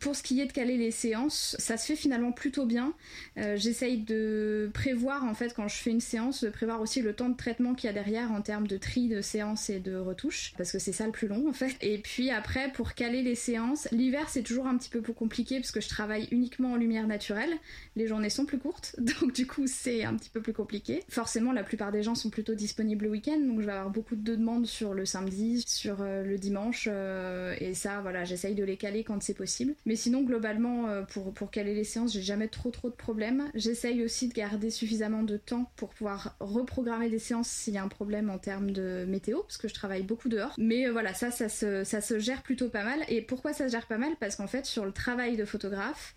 Pour 0.00 0.16
ce 0.16 0.22
qui 0.22 0.40
est 0.40 0.46
de 0.46 0.52
caler 0.52 0.76
les 0.76 0.90
séances, 0.90 1.54
ça 1.58 1.76
se 1.76 1.86
fait 1.86 1.96
finalement 1.96 2.32
plutôt 2.32 2.66
bien. 2.66 2.94
Euh, 3.36 3.56
j'essaye 3.56 3.98
de 3.98 4.70
prévoir, 4.72 5.24
en 5.24 5.34
fait, 5.34 5.54
quand 5.54 5.68
je 5.68 5.76
fais 5.76 5.90
une 5.90 6.00
séance, 6.00 6.42
de 6.42 6.50
prévoir 6.50 6.80
aussi 6.80 7.02
le 7.02 7.12
temps 7.12 7.28
de 7.28 7.36
traitement 7.36 7.74
qu'il 7.74 7.86
y 7.86 7.90
a 7.90 7.92
derrière 7.92 8.32
en 8.32 8.40
termes 8.40 8.66
de 8.66 8.78
tri 8.78 9.08
de 9.08 9.20
séances 9.20 9.70
et 9.70 9.78
de 9.78 9.96
retouches, 9.96 10.54
parce 10.56 10.72
que 10.72 10.78
c'est 10.78 10.92
ça 10.92 11.06
le 11.06 11.12
plus 11.12 11.28
long, 11.28 11.48
en 11.48 11.52
fait. 11.52 11.76
Et 11.82 11.98
puis 11.98 12.30
après, 12.30 12.72
pour 12.72 12.94
caler 12.94 13.22
les 13.22 13.34
séances, 13.34 13.88
l'hiver 13.92 14.28
c'est 14.28 14.42
toujours 14.42 14.66
un 14.66 14.76
petit 14.76 14.88
peu 14.88 15.00
plus 15.00 15.12
compliqué 15.12 15.56
parce 15.60 15.70
que 15.70 15.80
je 15.80 15.88
travaille 15.88 16.28
uniquement 16.30 16.72
en 16.72 16.76
lumière 16.76 17.06
naturelle. 17.06 17.52
Les 17.96 18.06
journées 18.06 18.30
sont 18.30 18.46
plus 18.46 18.58
courtes, 18.58 18.96
donc 19.20 19.34
du 19.34 19.46
coup 19.46 19.66
c'est 19.66 20.04
un 20.04 20.14
petit 20.16 20.30
peu 20.30 20.40
plus 20.40 20.52
compliqué. 20.52 21.02
Forcément, 21.08 21.52
la 21.52 21.62
plupart 21.62 21.92
des 21.92 22.02
gens 22.02 22.14
sont 22.14 22.30
plutôt 22.30 22.54
disponibles 22.54 23.04
le 23.04 23.10
week-end, 23.10 23.38
donc 23.38 23.60
je 23.60 23.66
vais 23.66 23.72
avoir 23.72 23.90
beaucoup 23.90 24.16
de 24.16 24.22
demandes 24.22 24.66
sur 24.66 24.94
le 24.94 25.04
samedi, 25.04 25.62
sur 25.66 26.00
euh, 26.00 26.22
le 26.22 26.38
dimanche, 26.38 26.88
euh, 26.90 27.54
et 27.60 27.74
ça, 27.74 28.00
voilà, 28.00 28.24
j'essaye 28.24 28.54
de 28.54 28.64
les 28.64 28.76
caler 28.76 29.04
quand 29.04 29.22
c'est 29.22 29.34
possible. 29.34 29.74
Sinon, 29.96 30.22
globalement, 30.22 30.88
euh, 30.88 31.02
pour, 31.02 31.32
pour 31.32 31.50
caler 31.50 31.74
les 31.74 31.84
séances, 31.84 32.12
j'ai 32.12 32.22
jamais 32.22 32.48
trop 32.48 32.70
trop 32.70 32.90
de 32.90 32.94
problèmes. 32.94 33.50
J'essaye 33.54 34.04
aussi 34.04 34.28
de 34.28 34.34
garder 34.34 34.70
suffisamment 34.70 35.22
de 35.22 35.36
temps 35.36 35.70
pour 35.76 35.90
pouvoir 35.90 36.36
reprogrammer 36.40 37.08
des 37.08 37.18
séances 37.18 37.48
s'il 37.48 37.74
y 37.74 37.78
a 37.78 37.82
un 37.82 37.88
problème 37.88 38.30
en 38.30 38.38
termes 38.38 38.70
de 38.70 39.04
météo, 39.08 39.42
parce 39.42 39.56
que 39.56 39.68
je 39.68 39.74
travaille 39.74 40.02
beaucoup 40.02 40.28
dehors. 40.28 40.54
Mais 40.58 40.86
euh, 40.86 40.92
voilà, 40.92 41.14
ça, 41.14 41.30
ça 41.30 41.48
se, 41.48 41.84
ça 41.84 42.00
se 42.00 42.18
gère 42.18 42.42
plutôt 42.42 42.68
pas 42.68 42.84
mal. 42.84 43.00
Et 43.08 43.22
pourquoi 43.22 43.52
ça 43.52 43.68
se 43.68 43.72
gère 43.72 43.86
pas 43.86 43.98
mal? 43.98 44.12
Parce 44.20 44.36
qu'en 44.36 44.46
fait, 44.46 44.66
sur 44.66 44.84
le 44.84 44.92
travail 44.92 45.36
de 45.36 45.44
photographe, 45.44 46.14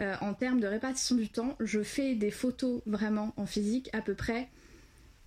euh, 0.00 0.16
en 0.20 0.34
termes 0.34 0.60
de 0.60 0.66
répartition 0.66 1.14
du 1.14 1.28
temps, 1.28 1.56
je 1.60 1.82
fais 1.82 2.14
des 2.14 2.30
photos 2.30 2.82
vraiment 2.86 3.32
en 3.36 3.46
physique 3.46 3.90
à 3.92 4.00
peu 4.00 4.14
près, 4.14 4.48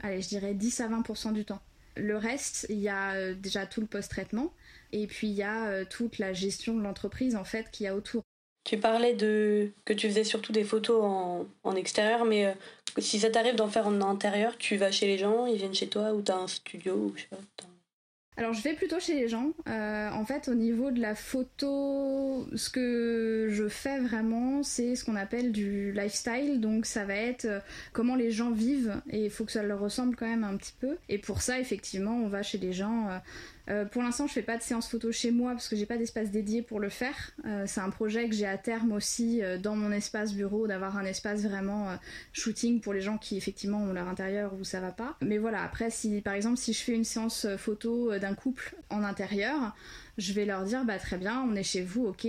allez, 0.01 0.21
je 0.21 0.27
dirais 0.27 0.53
10 0.53 0.81
à 0.81 0.89
20% 0.89 1.33
du 1.33 1.45
temps. 1.45 1.61
Le 1.97 2.17
reste, 2.17 2.67
il 2.69 2.79
y 2.79 2.89
a 2.89 3.33
déjà 3.33 3.65
tout 3.65 3.81
le 3.81 3.87
post-traitement. 3.87 4.53
Et 4.91 5.07
puis 5.07 5.27
il 5.27 5.33
y 5.33 5.43
a 5.43 5.67
euh, 5.67 5.85
toute 5.89 6.17
la 6.17 6.33
gestion 6.33 6.75
de 6.75 6.81
l'entreprise 6.81 7.35
en 7.35 7.43
fait 7.43 7.69
qu'il 7.71 7.85
y 7.85 7.87
a 7.87 7.95
autour. 7.95 8.23
Tu 8.63 8.77
parlais 8.77 9.13
de 9.13 9.71
que 9.85 9.93
tu 9.93 10.07
faisais 10.07 10.23
surtout 10.23 10.51
des 10.51 10.63
photos 10.63 11.45
en, 11.63 11.75
extérieur, 11.75 12.25
mais 12.25 12.53
si 12.97 13.19
ça 13.19 13.29
t'arrive 13.29 13.55
d'en 13.55 13.69
faire 13.69 13.87
en 13.87 14.01
intérieur, 14.01 14.57
tu 14.57 14.75
vas 14.75 14.91
chez 14.91 15.07
les 15.07 15.17
gens, 15.17 15.45
ils 15.45 15.55
viennent 15.55 15.73
chez 15.73 15.87
toi 15.87 16.11
ou 16.11 16.21
t'as 16.21 16.35
un 16.35 16.47
studio 16.47 16.93
ou 16.93 17.13
je 17.15 17.21
sais 17.21 17.27
pas, 17.29 17.37
alors 18.37 18.53
je 18.53 18.61
vais 18.61 18.73
plutôt 18.73 18.99
chez 18.99 19.15
les 19.15 19.27
gens. 19.27 19.51
Euh, 19.67 20.11
en 20.11 20.23
fait, 20.23 20.47
au 20.47 20.53
niveau 20.53 20.91
de 20.91 21.01
la 21.01 21.15
photo, 21.15 22.47
ce 22.55 22.69
que 22.69 23.47
je 23.49 23.67
fais 23.67 23.99
vraiment, 23.99 24.61
c'est 24.61 24.95
ce 24.95 25.03
qu'on 25.03 25.15
appelle 25.15 25.51
du 25.51 25.91
lifestyle. 25.91 26.61
Donc 26.61 26.85
ça 26.85 27.03
va 27.03 27.15
être 27.15 27.45
euh, 27.45 27.59
comment 27.93 28.15
les 28.15 28.29
gens 28.29 28.51
vivent 28.51 29.01
et 29.09 29.25
il 29.25 29.31
faut 29.31 29.43
que 29.43 29.51
ça 29.51 29.63
leur 29.63 29.79
ressemble 29.79 30.15
quand 30.15 30.27
même 30.27 30.43
un 30.43 30.55
petit 30.55 30.75
peu. 30.79 30.97
Et 31.09 31.17
pour 31.17 31.41
ça, 31.41 31.59
effectivement, 31.59 32.15
on 32.15 32.27
va 32.27 32.43
chez 32.43 32.59
les 32.59 32.73
gens. 32.73 33.09
Euh, 33.09 33.17
euh, 33.69 33.85
pour 33.85 34.01
l'instant, 34.01 34.27
je 34.27 34.33
fais 34.33 34.41
pas 34.41 34.57
de 34.57 34.61
séance 34.61 34.89
photo 34.89 35.11
chez 35.11 35.31
moi 35.31 35.51
parce 35.51 35.67
que 35.67 35.75
j'ai 35.75 35.85
pas 35.85 35.97
d'espace 35.97 36.31
dédié 36.31 36.61
pour 36.61 36.79
le 36.79 36.89
faire. 36.89 37.31
Euh, 37.45 37.65
c'est 37.67 37.81
un 37.81 37.89
projet 37.89 38.29
que 38.29 38.35
j'ai 38.35 38.45
à 38.45 38.57
terme 38.57 38.91
aussi 38.91 39.43
euh, 39.43 39.57
dans 39.57 39.75
mon 39.75 39.91
espace 39.91 40.33
bureau 40.33 40.67
d'avoir 40.67 40.97
un 40.97 41.05
espace 41.05 41.43
vraiment 41.43 41.97
shooting 42.33 42.81
pour 42.81 42.93
les 42.93 43.01
gens 43.01 43.17
qui 43.17 43.37
effectivement 43.37 43.79
ont 43.79 43.93
leur 43.93 44.07
intérieur 44.07 44.53
où 44.59 44.63
ça 44.63 44.79
va 44.79 44.91
pas. 44.91 45.17
Mais 45.21 45.37
voilà, 45.37 45.63
après 45.63 45.89
si 45.89 46.21
par 46.21 46.33
exemple 46.33 46.57
si 46.57 46.73
je 46.73 46.79
fais 46.79 46.93
une 46.93 47.03
séance 47.03 47.47
photo 47.57 48.17
d'un 48.19 48.33
couple 48.33 48.75
en 48.89 49.03
intérieur, 49.03 49.75
je 50.17 50.33
vais 50.33 50.45
leur 50.45 50.63
dire 50.63 50.85
bah 50.85 50.97
très 50.97 51.17
bien, 51.17 51.45
on 51.47 51.55
est 51.55 51.63
chez 51.63 51.81
vous, 51.81 52.05
ok 52.05 52.27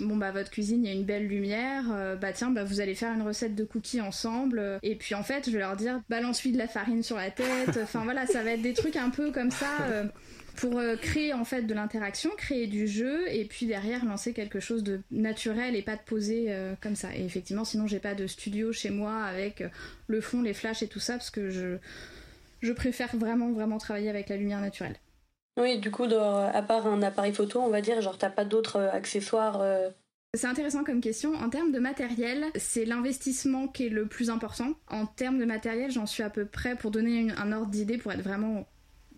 bon 0.00 0.16
bah 0.16 0.30
votre 0.30 0.50
cuisine 0.50 0.84
il 0.84 0.88
y 0.88 0.90
a 0.90 0.94
une 0.94 1.04
belle 1.04 1.26
lumière, 1.26 1.84
euh, 1.92 2.16
bah 2.16 2.32
tiens 2.32 2.50
bah 2.50 2.64
vous 2.64 2.80
allez 2.80 2.94
faire 2.94 3.12
une 3.12 3.22
recette 3.22 3.54
de 3.54 3.64
cookies 3.64 4.00
ensemble 4.00 4.78
et 4.82 4.96
puis 4.96 5.14
en 5.14 5.22
fait 5.22 5.46
je 5.46 5.50
vais 5.50 5.58
leur 5.58 5.76
dire 5.76 6.00
balance-lui 6.08 6.52
de 6.52 6.58
la 6.58 6.68
farine 6.68 7.02
sur 7.02 7.16
la 7.16 7.30
tête, 7.30 7.78
enfin 7.82 8.00
voilà 8.04 8.26
ça 8.26 8.42
va 8.42 8.52
être 8.52 8.62
des 8.62 8.72
trucs 8.72 8.96
un 8.96 9.10
peu 9.10 9.30
comme 9.30 9.50
ça 9.50 9.82
euh, 9.90 10.04
pour 10.56 10.78
euh, 10.78 10.96
créer 10.96 11.32
en 11.32 11.44
fait 11.44 11.62
de 11.62 11.74
l'interaction, 11.74 12.30
créer 12.36 12.66
du 12.66 12.86
jeu 12.86 13.30
et 13.30 13.44
puis 13.44 13.66
derrière 13.66 14.04
lancer 14.04 14.32
quelque 14.32 14.60
chose 14.60 14.82
de 14.82 15.00
naturel 15.10 15.76
et 15.76 15.82
pas 15.82 15.96
de 15.96 16.02
poser 16.02 16.54
comme 16.80 16.96
ça. 16.96 17.14
Et 17.16 17.24
effectivement 17.24 17.64
sinon 17.64 17.86
j'ai 17.86 18.00
pas 18.00 18.14
de 18.14 18.26
studio 18.26 18.72
chez 18.72 18.90
moi 18.90 19.24
avec 19.24 19.64
le 20.06 20.20
fond, 20.20 20.42
les 20.42 20.54
flashs 20.54 20.82
et 20.82 20.88
tout 20.88 21.00
ça 21.00 21.14
parce 21.14 21.30
que 21.30 21.50
je 21.50 21.76
je 22.60 22.72
préfère 22.72 23.16
vraiment 23.16 23.50
vraiment 23.52 23.78
travailler 23.78 24.08
avec 24.08 24.28
la 24.28 24.36
lumière 24.36 24.60
naturelle. 24.60 24.96
Oui, 25.58 25.78
du 25.78 25.90
coup, 25.90 26.04
à 26.04 26.62
part 26.62 26.86
un 26.86 27.02
appareil 27.02 27.34
photo, 27.34 27.60
on 27.60 27.68
va 27.68 27.80
dire, 27.82 28.00
genre 28.00 28.16
t'as 28.16 28.30
pas 28.30 28.44
d'autres 28.44 28.76
euh, 28.76 28.90
accessoires 28.90 29.60
euh 29.60 29.90
c'est 30.34 30.46
intéressant 30.46 30.82
comme 30.82 31.02
question. 31.02 31.34
En 31.34 31.50
termes 31.50 31.72
de 31.72 31.78
matériel, 31.78 32.46
c'est 32.54 32.86
l'investissement 32.86 33.68
qui 33.68 33.86
est 33.86 33.90
le 33.90 34.06
plus 34.06 34.30
important. 34.30 34.72
En 34.88 35.04
termes 35.04 35.38
de 35.38 35.44
matériel, 35.44 35.90
j'en 35.90 36.06
suis 36.06 36.22
à 36.22 36.30
peu 36.30 36.46
près, 36.46 36.74
pour 36.74 36.90
donner 36.90 37.30
un 37.36 37.52
ordre 37.52 37.70
d'idée, 37.70 37.98
pour 37.98 38.12
être 38.12 38.22
vraiment 38.22 38.66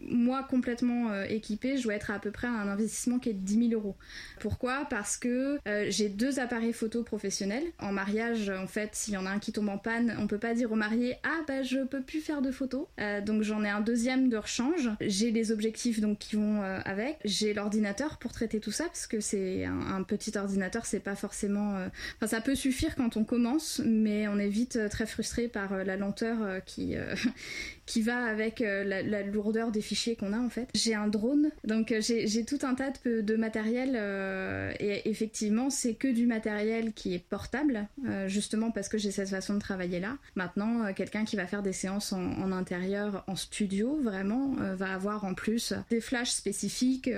moi 0.08 0.42
complètement 0.48 1.10
euh, 1.10 1.24
équipée, 1.24 1.76
je 1.76 1.84
dois 1.84 1.94
être 1.94 2.10
à, 2.10 2.18
peu 2.18 2.30
près 2.30 2.46
à 2.46 2.52
un 2.52 2.68
investissement 2.68 3.18
qui 3.18 3.30
est 3.30 3.34
de 3.34 3.44
10 3.44 3.70
000 3.70 3.80
euros. 3.80 3.96
Pourquoi? 4.40 4.86
Parce 4.90 5.16
que 5.16 5.58
euh, 5.66 5.86
j'ai 5.88 6.08
deux 6.08 6.38
appareils 6.38 6.72
photo 6.72 7.02
professionnels. 7.02 7.64
En 7.78 7.92
mariage, 7.92 8.50
en 8.50 8.66
fait, 8.66 8.90
s'il 8.94 9.14
y 9.14 9.16
en 9.16 9.26
a 9.26 9.30
un 9.30 9.38
qui 9.38 9.52
tombe 9.52 9.68
en 9.68 9.78
panne, 9.78 10.16
on 10.18 10.26
peut 10.26 10.38
pas 10.38 10.54
dire 10.54 10.72
au 10.72 10.76
marié 10.76 11.16
ah 11.22 11.40
bah 11.46 11.62
je 11.62 11.84
peux 11.84 12.02
plus 12.02 12.20
faire 12.20 12.42
de 12.42 12.50
photos. 12.50 12.86
Euh, 13.00 13.20
donc 13.20 13.42
j'en 13.42 13.64
ai 13.64 13.68
un 13.68 13.80
deuxième 13.80 14.28
de 14.28 14.36
rechange. 14.36 14.90
J'ai 15.00 15.30
les 15.30 15.52
objectifs 15.52 16.00
donc 16.00 16.18
qui 16.18 16.36
vont 16.36 16.62
avec. 16.62 17.18
J'ai 17.24 17.54
l'ordinateur 17.54 18.18
pour 18.18 18.32
traiter 18.32 18.60
tout 18.60 18.70
ça 18.70 18.84
parce 18.84 19.06
que 19.06 19.20
c'est 19.20 19.64
un, 19.64 20.02
petit 20.02 20.36
ordinateur, 20.36 20.86
c'est 20.86 21.00
pas 21.00 21.14
forcément. 21.14 21.76
Enfin 22.16 22.26
ça 22.26 22.40
peut 22.40 22.54
suffire 22.54 22.94
quand 22.96 23.16
on 23.16 23.24
commence, 23.24 23.80
mais 23.84 24.28
on 24.28 24.38
est 24.38 24.48
vite 24.48 24.78
très 24.90 25.06
frustré 25.06 25.48
par 25.48 25.84
la 25.84 25.96
lenteur 25.96 26.62
qui 26.64 26.94
qui 27.86 28.02
va 28.02 28.24
avec 28.24 28.60
euh, 28.60 28.84
la, 28.84 29.22
lourdeur 29.22 29.70
des 29.70 29.80
fichiers 29.80 30.16
qu'on 30.16 30.32
a 30.32 30.38
en 30.38 30.48
fait. 30.48 30.68
J'ai 30.74 30.94
un 30.94 31.08
drone, 31.08 31.50
donc 31.64 31.92
euh, 31.92 32.00
j'ai 32.00 32.44
tout 32.44 32.58
un 32.62 32.74
tas 32.74 32.92
de, 33.04 33.36
matériel 33.36 33.94
euh, 33.96 34.72
et 34.80 35.08
effectivement 35.08 35.70
c'est 35.70 35.94
que 35.94 36.08
du 36.08 36.26
matériel 36.26 36.92
qui 36.92 37.14
est 37.14 37.18
portable, 37.18 37.88
justement 38.26 38.70
parce 38.70 38.88
que 38.88 38.98
j'ai 38.98 39.10
cette 39.10 39.28
façon 39.28 39.54
de 39.54 39.58
travailler 39.58 40.00
là. 40.00 40.16
Maintenant, 40.36 40.92
quelqu'un 40.92 41.24
qui 41.24 41.36
va 41.36 41.46
faire 41.46 41.62
des 41.62 41.72
séances 41.72 42.12
en, 42.12 42.52
intérieur, 42.52 43.24
en 43.26 43.36
studio, 43.36 43.98
vraiment, 44.02 44.54
va 44.76 44.92
avoir 44.92 45.24
en 45.24 45.34
plus 45.34 45.74
des 45.90 46.00
flashs 46.00 46.30
spécifiques, 46.30 47.10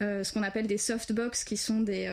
ce 0.00 0.32
qu'on 0.32 0.42
appelle 0.42 0.66
des 0.66 0.78
softbox 0.78 1.44
qui 1.44 1.56
sont 1.56 1.80
des, 1.80 2.08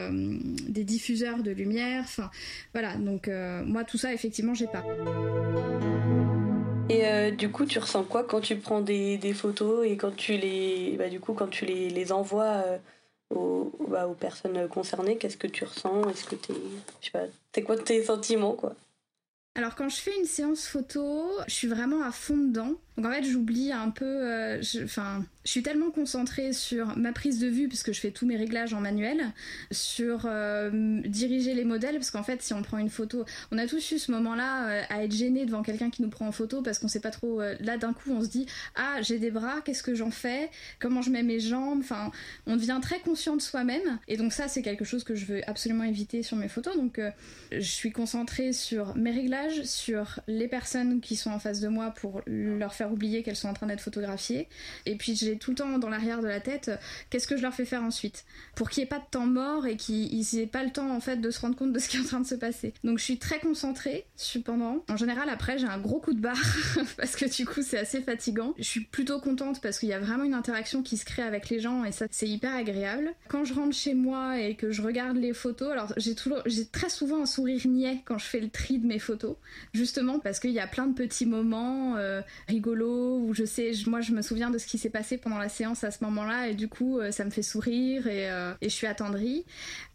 diffuseurs 0.67 1.41
de 1.43 1.51
lumière. 1.51 2.03
Enfin, 2.03 2.29
voilà, 2.73 2.95
donc 2.97 3.29
moi 3.65 3.83
tout 3.83 3.97
ça 3.97 4.13
effectivement 4.13 4.53
j'ai 4.53 4.67
pas. 4.67 4.85
Et 6.89 7.05
euh, 7.05 7.31
du 7.31 7.51
coup, 7.51 7.65
tu 7.65 7.77
ressens 7.77 8.03
quoi 8.03 8.23
quand 8.23 8.41
tu 8.41 8.55
prends 8.55 8.81
des, 8.81 9.17
des 9.17 9.33
photos 9.33 9.85
et 9.85 9.95
quand 9.95 10.15
tu 10.15 10.37
les, 10.37 10.95
bah, 10.97 11.07
du 11.07 11.19
coup, 11.19 11.33
quand 11.33 11.47
tu 11.47 11.65
les, 11.65 11.89
les 11.89 12.11
envoies 12.11 12.63
euh, 12.65 12.77
aux, 13.29 13.71
bah, 13.87 14.07
aux, 14.07 14.15
personnes 14.15 14.67
concernées 14.67 15.17
Qu'est-ce 15.17 15.37
que 15.37 15.47
tu 15.47 15.63
ressens? 15.63 16.09
Est-ce 16.09 16.25
que 16.25 16.35
t'es, 16.35 16.53
je 17.01 17.05
sais 17.05 17.11
pas, 17.11 17.25
c'est 17.53 17.61
quoi 17.61 17.77
tes 17.77 18.03
sentiments 18.03 18.53
quoi? 18.53 18.75
Alors 19.55 19.75
quand 19.75 19.89
je 19.89 19.97
fais 19.97 20.17
une 20.17 20.25
séance 20.25 20.67
photo, 20.67 21.27
je 21.47 21.53
suis 21.53 21.67
vraiment 21.67 22.01
à 22.03 22.11
fond 22.11 22.37
dedans. 22.37 22.73
Donc 22.97 23.05
en 23.05 23.11
fait, 23.11 23.23
j'oublie 23.23 23.71
un 23.71 23.89
peu. 23.89 24.05
Euh, 24.05 24.61
enfin, 24.83 25.25
je, 25.49 25.53
suis 25.53 25.63
tellement 25.63 25.89
concentrée 25.89 26.53
sur 26.53 26.95
ma 26.95 27.11
prise 27.11 27.39
de 27.39 27.47
vue 27.47 27.67
parce 27.67 27.81
que 27.81 27.91
je 27.91 27.99
fais 27.99 28.11
tous 28.11 28.27
mes 28.27 28.37
réglages 28.37 28.75
en 28.75 28.81
manuel, 28.81 29.33
sur 29.71 30.21
euh, 30.25 31.01
diriger 31.05 31.55
les 31.55 31.63
modèles 31.63 31.95
parce 31.95 32.11
qu'en 32.11 32.21
fait, 32.21 32.43
si 32.43 32.53
on 32.53 32.61
prend 32.61 32.77
une 32.77 32.91
photo, 32.91 33.25
on 33.51 33.57
a 33.57 33.65
tous 33.65 33.91
eu 33.91 33.97
ce 33.97 34.11
moment-là 34.11 34.69
euh, 34.69 34.81
à 34.89 35.03
être 35.03 35.11
gêné 35.11 35.47
devant 35.47 35.63
quelqu'un 35.63 35.89
qui 35.89 36.03
nous 36.03 36.09
prend 36.09 36.27
en 36.27 36.31
photo 36.31 36.61
parce 36.61 36.77
qu'on 36.77 36.87
sait 36.87 36.99
pas 36.99 37.09
trop. 37.09 37.41
là, 37.41 37.77
d'un 37.77 37.93
coup, 37.93 38.11
on 38.11 38.21
se 38.21 38.27
dit 38.27 38.45
ah 38.75 39.01
j'ai 39.01 39.17
des 39.17 39.31
bras, 39.31 39.61
qu'est-ce 39.65 39.81
que 39.81 39.95
j'en 39.95 40.11
fais? 40.11 40.51
Comment 40.79 41.01
je 41.01 41.09
mets 41.09 41.23
mes 41.23 41.39
jambes? 41.39 41.79
Enfin, 41.79 42.11
on 42.45 42.55
devient 42.55 42.77
très 42.79 42.99
conscient 42.99 43.35
de 43.35 43.41
soi-même 43.41 43.97
et 44.07 44.17
donc 44.17 44.33
ça, 44.33 44.47
c'est 44.47 44.61
quelque 44.61 44.85
chose 44.85 45.03
que 45.03 45.15
je 45.15 45.25
veux 45.25 45.41
absolument 45.49 45.83
éviter 45.83 46.21
sur 46.21 46.37
mes 46.37 46.47
photos. 46.47 46.75
Donc, 46.77 47.01
je 47.51 47.59
suis 47.59 47.91
concentrée 47.91 48.53
sur 48.53 48.95
mes 48.95 49.11
réglages, 49.11 49.63
sur 49.63 50.19
les 50.27 50.47
personnes 50.47 51.01
qui 51.01 51.15
sont 51.15 51.31
en 51.31 51.39
face 51.39 51.59
de 51.59 51.69
moi 51.69 51.89
pour 51.89 52.21
leur 52.27 52.75
faire 52.75 52.91
oublier 52.91 53.23
qu'elles 53.23 53.35
sont 53.35 53.49
en 53.49 53.53
train 53.53 53.65
d'être 53.65 53.81
photographiées. 53.81 54.47
Et 54.85 54.95
puis 54.95 55.15
j'ai 55.15 55.38
tout 55.39 55.51
le 55.51 55.57
temps 55.57 55.77
dans 55.77 55.89
l'arrière 55.89 56.21
de 56.21 56.27
la 56.27 56.39
tête, 56.39 56.71
qu'est-ce 57.09 57.27
que 57.27 57.37
je 57.37 57.41
leur 57.41 57.53
fais 57.53 57.65
faire 57.65 57.83
ensuite 57.83 58.25
Pour 58.55 58.69
qu'il 58.69 58.81
n'y 58.81 58.85
ait 58.85 58.89
pas 58.89 58.99
de 58.99 59.09
temps 59.09 59.25
mort 59.25 59.65
et 59.65 59.77
qu'ils 59.77 60.25
n'aient 60.33 60.47
pas 60.47 60.63
le 60.63 60.71
temps 60.71 60.89
en 60.91 60.99
fait 60.99 61.17
de 61.17 61.31
se 61.31 61.39
rendre 61.39 61.55
compte 61.55 61.73
de 61.73 61.79
ce 61.79 61.89
qui 61.89 61.97
est 61.97 62.01
en 62.01 62.05
train 62.05 62.19
de 62.19 62.27
se 62.27 62.35
passer. 62.35 62.73
Donc 62.83 62.99
je 62.99 63.03
suis 63.03 63.17
très 63.17 63.39
concentrée 63.39 64.05
cependant. 64.15 64.83
En 64.89 64.97
général 64.97 65.29
après 65.29 65.57
j'ai 65.57 65.67
un 65.67 65.79
gros 65.79 65.99
coup 65.99 66.13
de 66.13 66.21
barre 66.21 66.37
parce 66.97 67.15
que 67.15 67.25
du 67.25 67.45
coup 67.45 67.61
c'est 67.61 67.79
assez 67.79 68.01
fatigant. 68.01 68.53
Je 68.57 68.63
suis 68.63 68.81
plutôt 68.81 69.19
contente 69.19 69.61
parce 69.61 69.79
qu'il 69.79 69.89
y 69.89 69.93
a 69.93 69.99
vraiment 69.99 70.23
une 70.23 70.33
interaction 70.33 70.83
qui 70.83 70.97
se 70.97 71.05
crée 71.05 71.23
avec 71.23 71.49
les 71.49 71.59
gens 71.59 71.83
et 71.83 71.91
ça 71.91 72.05
c'est 72.11 72.27
hyper 72.27 72.55
agréable. 72.55 73.13
Quand 73.27 73.45
je 73.45 73.53
rentre 73.53 73.75
chez 73.75 73.93
moi 73.93 74.39
et 74.39 74.55
que 74.55 74.71
je 74.71 74.81
regarde 74.81 75.17
les 75.17 75.33
photos, 75.33 75.71
alors 75.71 75.93
j'ai 75.97 76.15
j'ai 76.45 76.65
très 76.65 76.89
souvent 76.89 77.21
un 77.21 77.25
sourire 77.25 77.61
niais 77.65 78.01
quand 78.05 78.17
je 78.17 78.25
fais 78.25 78.39
le 78.39 78.49
tri 78.49 78.79
de 78.79 78.87
mes 78.87 78.99
photos, 78.99 79.35
justement 79.73 80.19
parce 80.19 80.39
qu'il 80.39 80.51
y 80.51 80.59
a 80.59 80.67
plein 80.67 80.87
de 80.87 80.93
petits 80.93 81.25
moments 81.25 81.95
euh, 81.97 82.21
rigolos 82.47 83.19
où 83.19 83.33
je 83.33 83.45
sais, 83.45 83.71
moi 83.87 84.01
je 84.01 84.11
me 84.11 84.21
souviens 84.21 84.49
de 84.49 84.57
ce 84.57 84.67
qui 84.67 84.77
s'est 84.77 84.89
passé 84.89 85.17
pendant 85.19 85.37
la 85.37 85.49
séance 85.49 85.83
à 85.83 85.91
ce 85.91 86.03
moment-là 86.03 86.47
et 86.47 86.55
du 86.55 86.67
coup 86.67 86.99
euh, 86.99 87.11
ça 87.11 87.25
me 87.25 87.29
fait 87.29 87.43
sourire 87.43 88.07
et, 88.07 88.29
euh, 88.29 88.53
je 88.61 88.67
suis 88.67 88.87
attendrie. 88.87 89.45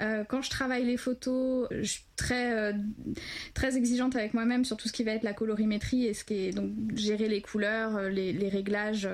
Euh, 0.02 0.24
quand 0.24 0.42
je 0.42 0.50
travaille 0.50 0.84
les 0.84 0.96
photos, 0.96 1.68
je 1.70 1.82
suis 1.82 2.04
très 2.16 2.72
très 3.54 3.76
exigeante 3.76 4.14
avec 4.16 4.34
moi-même 4.34 4.64
sur 4.64 4.76
tout 4.76 4.88
ce 4.88 4.92
qui 4.92 5.04
va 5.04 5.12
être 5.12 5.24
la 5.24 5.34
colorimétrie 5.34 6.06
et 6.06 6.14
ce 6.14 6.24
qui 6.24 6.34
est 6.46 6.50
donc 6.52 6.70
gérer 6.94 7.28
les 7.28 7.40
couleurs, 7.40 8.00
les 8.08 8.48
réglages 8.48 9.08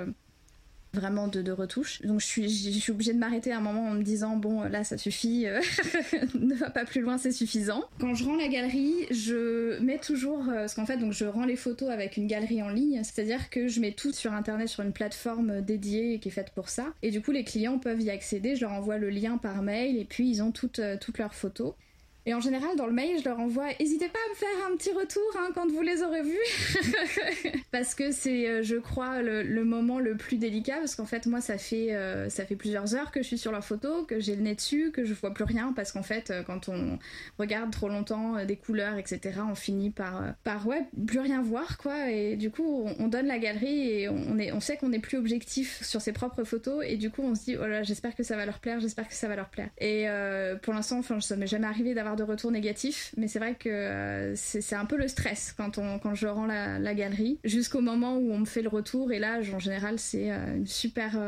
vraiment 0.93 1.29
de, 1.29 1.51
retouches. 1.51 2.03
Donc 2.03 2.21
je 2.21 2.27
suis, 2.27 2.49
je 2.49 2.79
suis 2.79 2.93
obligée 2.93 3.13
de 3.13 3.19
m'arrêter 3.19 3.53
à 3.53 3.59
un 3.59 3.61
moment 3.61 3.89
en 3.89 3.93
me 3.93 4.03
disant 4.03 4.37
bon 4.37 4.63
là 4.63 4.85
ça 4.85 4.99
suffit, 4.99 5.47
euh, 5.47 5.61
ne 6.35 6.55
va 6.55 6.71
pas 6.71 6.85
plus 6.85 7.01
loin, 7.01 7.19
c'est 7.19 7.33
suffisant. 7.33 7.85
Quand 7.99 8.15
je 8.15 8.25
rends 8.25 8.37
la 8.37 8.49
galerie, 8.49 9.07
je 9.11 9.81
mets 9.81 9.99
toujours, 9.99 10.49
euh, 10.49 10.61
parce 10.61 10.75
qu'en 10.75 10.87
fait 10.87 10.97
donc 10.97 11.13
je 11.13 11.25
rends 11.25 11.45
les 11.45 11.57
photos 11.57 11.91
avec 11.91 12.17
une 12.17 12.27
galerie 12.27 12.63
en 12.63 12.69
ligne, 12.69 13.03
c'est-à-dire 13.03 13.51
que 13.51 13.69
je 13.69 13.81
mets 13.81 13.93
tout 13.93 14.13
sur 14.13 14.33
internet 14.33 14.69
sur 14.69 14.83
une 14.83 14.93
plateforme 14.93 15.61
dédiée 15.61 16.19
qui 16.19 16.29
est 16.29 16.33
faite 16.33 16.51
pour 16.55 16.69
ça. 16.69 16.87
Et 17.03 17.11
du 17.11 17.21
coup 17.21 17.33
les 17.33 17.45
clients 17.45 17.79
peuvent 17.79 18.01
y 18.01 18.11
accéder, 18.11 18.57
je 18.57 18.63
leur 18.63 18.73
envoie 18.73 18.99
le 18.99 19.11
lien 19.11 19.39
par 19.39 19.63
mail 19.63 19.99
et 19.99 20.05
puis 20.05 20.29
ils 20.29 20.43
ont 20.43 20.53
toutes, 20.53 20.79
euh, 20.79 20.97
toutes 21.01 21.19
leurs 21.19 21.35
photos. 21.35 21.75
Et 22.27 22.35
en 22.35 22.41
général, 22.41 22.77
dans 22.77 22.87
le 22.87 22.93
mail, 22.93 23.19
je 23.19 23.25
leur 23.25 23.39
envoie 23.41 23.69
N'hésitez 23.81 24.09
pas 24.09 24.19
à 24.19 24.31
me 24.31 24.35
faire 24.35 24.67
un 24.71 24.77
petit 24.77 24.91
retour 24.93 25.23
hein, 25.39 25.49
quand 25.55 25.67
vous 25.71 25.81
les 25.81 26.03
aurez 26.03 26.23
vus. 26.23 27.63
parce 27.73 27.95
que 27.95 28.13
c'est, 28.13 28.47
euh, 28.47 28.63
je 28.63 28.77
crois, 28.77 29.23
le, 29.23 29.65
moment 29.65 29.99
le 29.99 30.17
plus 30.17 30.37
délicat. 30.37 30.77
Parce 30.79 30.95
qu'en 30.95 31.07
fait, 31.07 31.27
moi, 31.27 31.41
ça 31.41 31.57
fait, 31.57 31.95
euh, 31.95 32.29
ça 32.29 32.45
fait 32.45 32.57
plusieurs 32.57 32.95
heures 32.95 33.11
que 33.11 33.23
je 33.23 33.27
suis 33.27 33.39
sur 33.39 33.53
la 33.53 33.63
photo, 33.63 34.05
que 34.05 34.21
j'ai 34.21 34.37
le 34.37 34.43
nez 34.43 34.55
dessus, 34.55 34.91
que 34.93 35.05
je 35.05 35.15
vois 35.15 35.33
plus 35.33 35.45
rien. 35.45 35.73
Parce 35.75 35.93
qu'en 35.93 36.03
fait, 36.03 36.31
euh, 36.31 36.43
quand 36.43 36.69
on 36.69 36.99
regarde 37.39 37.71
trop 37.71 37.89
longtemps 37.89 38.45
des 38.45 38.57
couleurs, 38.57 38.99
etc., 38.99 39.41
on 39.51 39.55
finit 39.55 39.91
par, 39.91 40.35
par 40.45 40.67
ouais, 40.67 40.85
plus 41.07 41.21
rien 41.21 41.41
voir, 41.41 41.79
quoi. 41.79 42.11
Et 42.11 42.37
du 42.37 42.51
coup, 42.51 42.87
on, 42.99 43.09
donne 43.09 43.27
la 43.27 43.39
galerie 43.39 43.91
et 43.91 44.09
on, 44.09 44.39
est, 44.39 44.53
on 44.53 44.61
sait 44.61 44.77
qu'on 44.77 44.91
n'est 44.91 45.01
plus 45.01 45.17
objectif 45.17 45.83
sur 45.83 46.01
ses 46.01 46.13
propres 46.13 46.45
photos. 46.45 46.85
Et 46.87 46.97
du 46.97 47.11
coup, 47.11 47.23
on 47.23 47.35
se 47.35 47.45
dit 47.45 47.57
Oh 47.57 47.65
j'espère 47.83 48.15
que 48.15 48.23
ça 48.23 48.37
va 48.37 48.47
leur 48.47 48.59
plaire, 48.61 48.79
j'espère 48.79 49.09
que 49.09 49.15
ça 49.15 49.27
va 49.27 49.37
leur 49.37 49.49
plaire. 49.49 49.71
Et 49.79 50.07
pour 50.63 50.75
l'instant, 50.75 50.99
enfin, 50.99 51.21
ça 51.21 51.37
m'est 51.37 51.47
jamais 51.47 51.67
arrivé 51.67 51.95
d'avoir 51.95 52.10
de 52.17 52.23
retour 52.23 52.51
négatif, 52.51 53.13
mais 53.17 53.29
c'est 53.29 53.39
vrai 53.39 53.55
que 53.55 53.69
euh, 53.69 54.35
c'est 54.37 54.75
un 54.75 54.85
peu 54.85 54.97
le 54.97 55.09
stress 55.09 55.55
quand, 55.57 55.79
on, 55.79 55.99
quand 55.99 56.15
je 56.15 56.27
rends 56.27 56.47
la, 56.47 56.95
galerie, 56.95 57.39
jusqu'au 57.45 57.81
moment 57.81 58.17
où 58.17 58.33
on 58.33 58.39
me 58.39 58.45
fait 58.45 58.63
le 58.63 58.69
retour, 58.69 59.13
et 59.13 59.19
là, 59.19 59.41
en 59.55 59.59
général, 59.59 59.99
c'est 59.99 60.31
euh, 60.31 60.57
une 60.57 60.67
super... 60.67 61.19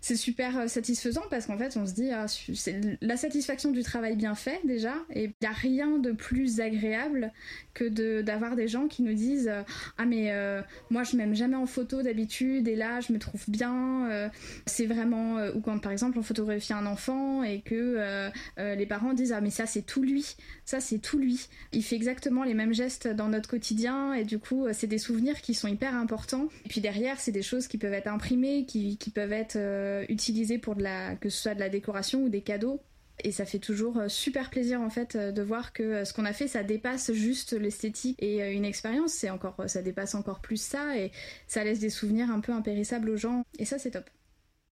C'est 0.00 0.16
super 0.16 0.58
euh, 0.58 0.66
satisfaisant 0.66 1.22
parce 1.28 1.46
qu'en 1.46 1.58
fait 1.58 1.76
on 1.76 1.86
se 1.86 1.92
dit 1.92 2.10
ah, 2.10 2.26
c'est 2.26 2.80
la 3.02 3.18
satisfaction 3.18 3.70
du 3.70 3.82
travail 3.82 4.16
bien 4.16 4.34
fait 4.34 4.60
déjà 4.64 4.94
et 5.14 5.24
il 5.24 5.32
n'y 5.42 5.46
a 5.46 5.52
rien 5.52 5.98
de 5.98 6.12
plus 6.12 6.60
agréable 6.60 7.32
que 7.74 8.22
d'avoir 8.22 8.56
des 8.56 8.66
gens 8.66 8.88
qui 8.88 9.02
nous 9.02 9.12
disent 9.12 9.48
euh, 9.48 9.62
ah 9.98 10.06
mais 10.06 10.32
euh, 10.32 10.62
moi 10.88 11.02
je 11.02 11.16
m'aime 11.16 11.34
jamais 11.34 11.56
en 11.56 11.66
photo 11.66 12.02
d'habitude 12.02 12.66
et 12.66 12.76
là 12.76 13.00
je 13.00 13.12
me 13.12 13.18
trouve 13.18 13.44
bien 13.48 14.30
c'est 14.66 14.86
vraiment 14.86 15.36
ou 15.54 15.60
quand 15.60 15.78
par 15.78 15.92
exemple 15.92 16.18
on 16.18 16.22
photographie 16.22 16.72
un 16.72 16.86
enfant 16.86 17.42
et 17.42 17.60
que 17.60 18.30
les 18.56 18.86
parents 18.86 19.12
disent 19.12 19.32
ah 19.32 19.40
mais 19.40 19.50
ça 19.50 19.66
c'est 19.66 19.82
tout 19.82 20.02
lui 20.02 20.36
ça 20.64 20.80
c'est 20.80 20.98
tout 20.98 21.18
lui. 21.18 21.48
Il 21.72 21.82
fait 21.82 21.96
exactement 21.96 22.44
les 22.44 22.54
mêmes 22.54 22.72
gestes 22.72 23.08
dans 23.08 23.28
notre 23.28 23.48
quotidien 23.48 24.14
et 24.14 24.24
du 24.24 24.38
coup 24.38 24.66
c'est 24.72 24.86
des 24.86 24.98
souvenirs 24.98 25.40
qui 25.40 25.54
sont 25.54 25.68
hyper 25.68 25.94
importants. 25.94 26.48
Et 26.64 26.68
puis 26.68 26.80
derrière 26.80 27.18
c'est 27.20 27.32
des 27.32 27.42
choses 27.42 27.66
qui 27.66 27.76
peuvent 27.76 27.92
être 27.92 28.06
imprimées 28.06 28.64
qui, 28.66 28.96
qui 28.96 29.10
peuvent 29.10 29.32
être 29.32 29.56
euh, 29.90 30.04
utilisé 30.08 30.58
pour 30.58 30.76
de 30.76 30.82
la, 30.82 31.16
que 31.16 31.28
ce 31.28 31.42
soit 31.42 31.54
de 31.54 31.60
la 31.60 31.68
décoration 31.68 32.22
ou 32.24 32.28
des 32.28 32.42
cadeaux. 32.42 32.80
Et 33.22 33.32
ça 33.32 33.44
fait 33.44 33.58
toujours 33.58 33.98
euh, 33.98 34.08
super 34.08 34.48
plaisir 34.48 34.80
en 34.80 34.88
fait 34.88 35.14
euh, 35.14 35.30
de 35.30 35.42
voir 35.42 35.74
que 35.74 36.04
ce 36.04 36.14
qu'on 36.14 36.24
a 36.24 36.32
fait 36.32 36.48
ça 36.48 36.62
dépasse 36.62 37.12
juste 37.12 37.52
l'esthétique 37.52 38.16
et 38.22 38.50
une 38.52 38.64
expérience, 38.64 39.12
c'est 39.12 39.28
encore 39.28 39.56
ça 39.66 39.82
dépasse 39.82 40.14
encore 40.14 40.40
plus 40.40 40.60
ça 40.60 40.96
et 40.96 41.12
ça 41.46 41.62
laisse 41.62 41.80
des 41.80 41.90
souvenirs 41.90 42.30
un 42.30 42.40
peu 42.40 42.52
impérissables 42.52 43.10
aux 43.10 43.16
gens 43.16 43.42
et 43.58 43.66
ça 43.66 43.78
c'est 43.78 43.90
top. 43.90 44.04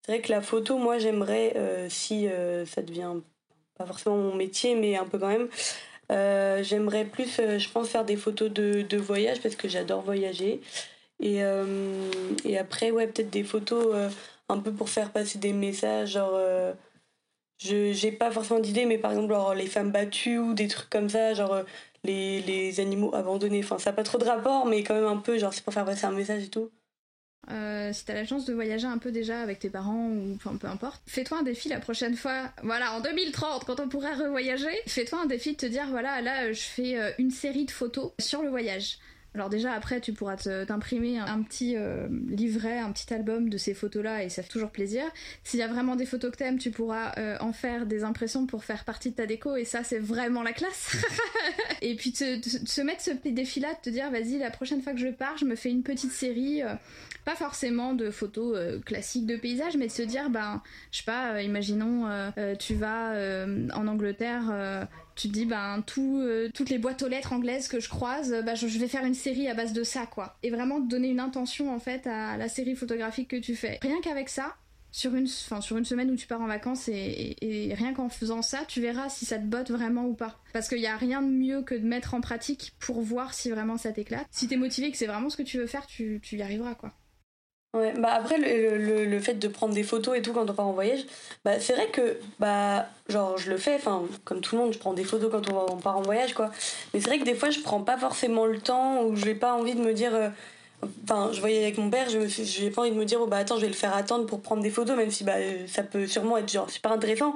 C'est 0.07 0.13
vrai 0.13 0.21
que 0.23 0.33
la 0.33 0.41
photo, 0.41 0.79
moi 0.79 0.99
j'aimerais 0.99 1.55
si 1.91 2.27
ça 2.65 2.81
devient 2.81 3.13
pas 3.77 3.85
forcément 3.85 4.17
mon 4.17 4.35
métier 4.35 4.75
mais 4.75 4.97
un 4.97 5.05
peu 5.05 5.19
quand 5.19 5.29
même. 5.29 5.49
j'aimerais 6.65 7.05
plus, 7.05 7.37
je 7.37 7.71
pense, 7.71 7.91
faire 7.91 8.07
des 8.07 8.17
photos 8.17 8.51
de, 8.51 8.81
de 8.81 8.97
voyage 8.97 9.43
parce 9.43 9.57
que 9.57 9.69
j'adore 9.69 10.01
voyager. 10.01 10.63
Et, 11.23 11.43
et 12.45 12.59
après, 12.59 12.91
ouais, 12.91 13.07
peut-être 13.07 13.29
des 13.29 13.45
photos 13.45 13.95
un 14.51 14.59
peu 14.61 14.73
pour 14.73 14.89
faire 14.89 15.13
passer 15.13 15.39
des 15.39 15.53
messages, 15.53 16.13
genre. 16.13 16.33
Euh, 16.35 16.73
je 17.59 17.93
j'ai 17.93 18.13
pas 18.13 18.31
forcément 18.31 18.61
d'idée, 18.61 18.87
mais 18.87 18.99
par 18.99 19.13
exemple, 19.13 19.33
genre, 19.33 19.55
les 19.55 19.67
femmes 19.67 19.93
battues 19.93 20.39
ou 20.39 20.55
des 20.55 20.69
trucs 20.69 20.91
comme 20.91 21.09
ça, 21.09 21.35
genre 21.35 21.53
euh, 21.53 21.63
les, 22.05 22.81
animaux 22.81 23.15
abandonnés. 23.15 23.61
Enfin, 23.63 23.79
ça 23.79 23.91
n'a 23.91 23.97
pas 23.97 24.03
trop 24.03 24.19
de 24.19 24.25
rapport, 24.25 24.67
mais 24.67 24.83
quand 24.83 24.95
même 24.95 25.05
un 25.05 25.19
peu, 25.19 25.39
genre, 25.39 25.53
c'est 25.53 25.65
pour 25.65 25.75
faire 25.75 25.85
passer 25.85 26.07
un 26.07 26.13
message 26.13 26.45
et 26.45 26.49
tout. 26.49 26.71
Euh, 27.51 27.93
si 27.93 28.05
t'as 28.05 28.15
la 28.15 28.27
chance 28.27 28.45
de 28.45 28.55
voyager 28.55 28.87
un 28.87 28.99
peu 28.99 29.11
déjà 29.11 29.41
avec 29.41 29.59
tes 29.59 29.71
parents 29.71 30.09
ou 30.09 30.35
enfin 30.37 30.57
peu 30.57 30.69
importe, 30.69 31.03
fais-toi 31.07 31.39
un 31.39 31.43
défi 31.43 31.69
la 31.69 31.81
prochaine 31.81 32.15
fois. 32.15 32.51
Voilà, 32.63 32.93
en 32.93 33.01
2030, 33.01 33.65
quand 33.65 33.81
on 33.81 33.89
pourra 33.89 34.15
revoyager, 34.15 34.69
fais-toi 34.87 35.21
un 35.23 35.27
défi 35.27 35.53
de 35.53 35.57
te 35.57 35.67
dire 35.67 35.87
voilà, 35.89 36.21
là 36.21 36.53
je 36.53 36.61
fais 36.61 37.15
une 37.19 37.31
série 37.31 37.65
de 37.65 37.71
photos 37.71 38.13
sur 38.21 38.43
le 38.43 38.51
voyage. 38.51 38.99
Alors 39.35 39.49
déjà 39.49 39.73
après 39.73 40.01
tu 40.01 40.13
pourras 40.13 40.37
t'imprimer 40.37 41.19
un, 41.19 41.43
petit 41.43 41.77
euh, 41.77 42.09
livret, 42.29 42.79
un 42.79 42.91
petit 42.91 43.13
album 43.15 43.49
de 43.49 43.59
ces 43.59 43.75
photos-là 43.75 44.25
et 44.25 44.29
ça 44.29 44.43
fait 44.43 44.49
toujours 44.49 44.71
plaisir. 44.71 45.05
S'il 45.45 45.61
y 45.61 45.63
a 45.63 45.69
vraiment 45.69 45.95
des 45.95 46.07
photos 46.07 46.33
que 46.33 46.37
t'aimes, 46.37 46.59
tu 46.59 46.71
pourras 46.73 47.13
euh, 47.17 47.37
en 47.41 47.53
faire 47.53 47.87
des 47.87 48.03
impressions 48.03 48.47
pour 48.47 48.65
faire 48.65 48.85
partie 48.85 49.11
de 49.11 49.15
ta 49.15 49.27
déco 49.27 49.55
et 49.55 49.65
ça 49.65 49.85
c'est 49.85 50.01
vraiment 50.01 50.43
la 50.43 50.53
classe. 50.53 50.97
et 51.83 51.95
puis 51.95 52.13
te, 52.13 52.41
se 52.43 52.81
mettre 52.81 53.03
ce 53.03 53.11
défi-là, 53.11 53.69
de 53.75 53.81
te 53.81 53.91
dire 53.91 54.11
vas-y 54.11 54.39
la 54.39 54.51
prochaine 54.51 54.83
fois 54.83 54.95
que 54.95 55.01
je 55.01 55.09
pars, 55.09 55.39
je 55.39 55.45
me 55.45 55.55
fais 55.55 55.71
une 55.71 55.85
petite 55.85 56.13
série, 56.13 56.63
euh, 56.63 56.75
pas 57.25 57.37
forcément 57.37 57.95
de 57.95 58.11
photos 58.11 58.83
classiques 58.85 59.27
de 59.27 59.37
paysages, 59.37 59.77
mais 59.77 59.87
de 59.87 59.93
se 59.93 60.03
dire 60.03 60.31
ben 60.31 60.61
je 60.91 60.99
sais 60.99 61.05
pas, 61.05 61.41
imaginons 61.43 62.09
tu 62.59 62.75
vas 62.75 63.15
en 63.75 63.87
Angleterre 63.87 64.89
tu 65.15 65.29
te 65.29 65.33
dis 65.33 65.47
ben 65.47 65.83
tout, 65.87 66.21
euh, 66.21 66.49
toutes 66.55 66.71
les 66.71 66.79
boîtes 66.79 67.03
aux 67.03 67.09
lettres 67.09 67.33
anglaises 67.33 67.69
que 67.69 67.81
je 67.81 67.89
croise, 67.89 68.35
bah, 68.45 68.55
je, 68.55 68.67
vais 68.67 68.89
faire 68.89 69.05
une 69.05 69.15
série 69.15 69.49
à 69.49 69.55
base 69.55 69.73
de 69.73 69.85
ça 69.85 70.07
quoi. 70.07 70.37
Et 70.43 70.51
vraiment 70.51 70.81
donner 70.81 71.09
une 71.09 71.21
intention 71.21 71.75
en 71.75 71.79
fait 71.79 72.07
à 72.07 72.37
la 72.37 72.49
série 72.49 72.75
photographique 72.75 73.29
que 73.29 73.37
tu 73.37 73.55
fais. 73.57 73.79
Rien 73.83 74.01
qu'avec 74.03 74.29
ça, 74.29 74.57
sur 74.93 75.15
une, 75.15 75.27
sur 75.27 75.77
une 75.77 75.85
semaine 75.85 76.11
où 76.11 76.17
tu 76.17 76.27
pars 76.27 76.41
en 76.41 76.47
vacances 76.47 76.89
et, 76.89 77.37
rien 77.77 77.95
qu'en 77.95 78.09
faisant 78.09 78.43
ça, 78.43 78.65
tu 78.67 78.81
verras 78.81 79.09
si 79.09 79.25
ça 79.25 79.39
te 79.39 79.45
botte 79.45 79.71
vraiment 79.71 80.07
ou 80.07 80.15
pas. 80.15 80.41
Parce 80.53 80.69
qu'il 80.69 80.79
n'y 80.79 80.87
a 80.87 80.97
rien 80.97 81.23
de 81.23 81.29
mieux 81.29 81.63
que 81.63 81.75
de 81.75 81.87
mettre 81.87 82.15
en 82.15 82.21
pratique 82.21 82.73
pour 82.79 83.01
voir 83.01 83.35
si 83.35 83.51
vraiment 83.51 83.77
ça 83.77 83.93
t'éclate. 83.93 84.27
Si 84.31 84.49
t'es 84.49 84.57
motivé 84.57 84.91
que 84.91 84.97
c'est 84.97 85.07
vraiment 85.07 85.31
ce 85.31 85.37
que 85.37 85.43
tu 85.43 85.59
veux 85.59 85.67
faire, 85.67 85.87
tu, 85.87 86.21
tu 86.23 86.37
y 86.37 86.43
arriveras 86.43 86.75
quoi. 86.75 86.93
Ouais, 87.73 87.93
bah 87.97 88.15
après 88.15 88.37
le, 88.39 88.79
le, 88.79 89.05
le, 89.05 89.21
fait 89.21 89.35
de 89.35 89.47
prendre 89.47 89.73
des 89.73 89.85
photos 89.85 90.19
et 90.19 90.23
tout 90.23 90.33
quand 90.33 90.51
on 90.51 90.53
part 90.53 90.67
en 90.67 90.73
voyage, 90.73 91.07
bah 91.45 91.61
c'est 91.61 91.73
vrai 91.75 91.87
que 91.87 92.19
bah 92.41 92.89
genre 93.09 93.39
je 93.39 93.49
le 93.49 93.59
fais, 93.59 93.79
comme 94.25 94.41
tout 94.41 94.57
le 94.57 94.63
monde, 94.63 94.73
je 94.73 94.79
prends 94.81 94.93
des 94.93 95.05
photos 95.05 95.31
quand 95.31 95.49
on, 95.53 95.77
part 95.77 95.97
en 95.97 96.03
voyage 96.03 96.35
quoi. 96.35 96.51
Mais 96.93 97.01
c'est 97.01 97.07
vrai 97.07 97.21
que 97.21 97.25
des 97.25 97.37
fois 97.37 97.51
je 97.51 97.61
prends 97.61 97.81
pas 97.83 97.97
forcément 97.97 98.45
le 98.47 98.59
temps 98.59 99.05
ou 99.05 99.15
j'ai 99.15 99.37
pas 99.37 99.55
envie 99.55 99.77
de 99.77 99.81
me 99.83 99.95
dire 99.95 100.13
euh, 100.17 100.31
enfin 101.05 101.31
je 101.33 101.39
voyais 101.41 101.63
avec 101.63 101.79
mon 101.79 101.91
père, 101.91 102.09
je 102.09 102.27
j'ai 102.27 102.71
pas 102.71 102.83
envie 102.83 102.91
de 102.91 102.97
me 102.97 103.05
dire 103.05 103.21
oh 103.23 103.29
bah 103.29 103.37
attends, 103.37 103.55
je 103.57 103.63
vais 103.63 103.69
le 103.69 103.75
faire 103.75 103.95
attendre 103.95 104.27
pour 104.27 104.43
prendre 104.43 104.63
des 104.63 104.71
photos 104.71 104.97
même 104.97 105.13
si 105.13 105.23
bah 105.23 105.35
ça 105.69 105.85
peut 105.85 106.09
sûrement 106.09 106.39
être 106.39 106.51
genre 106.51 106.69
super 106.69 106.91
intéressant, 106.91 107.35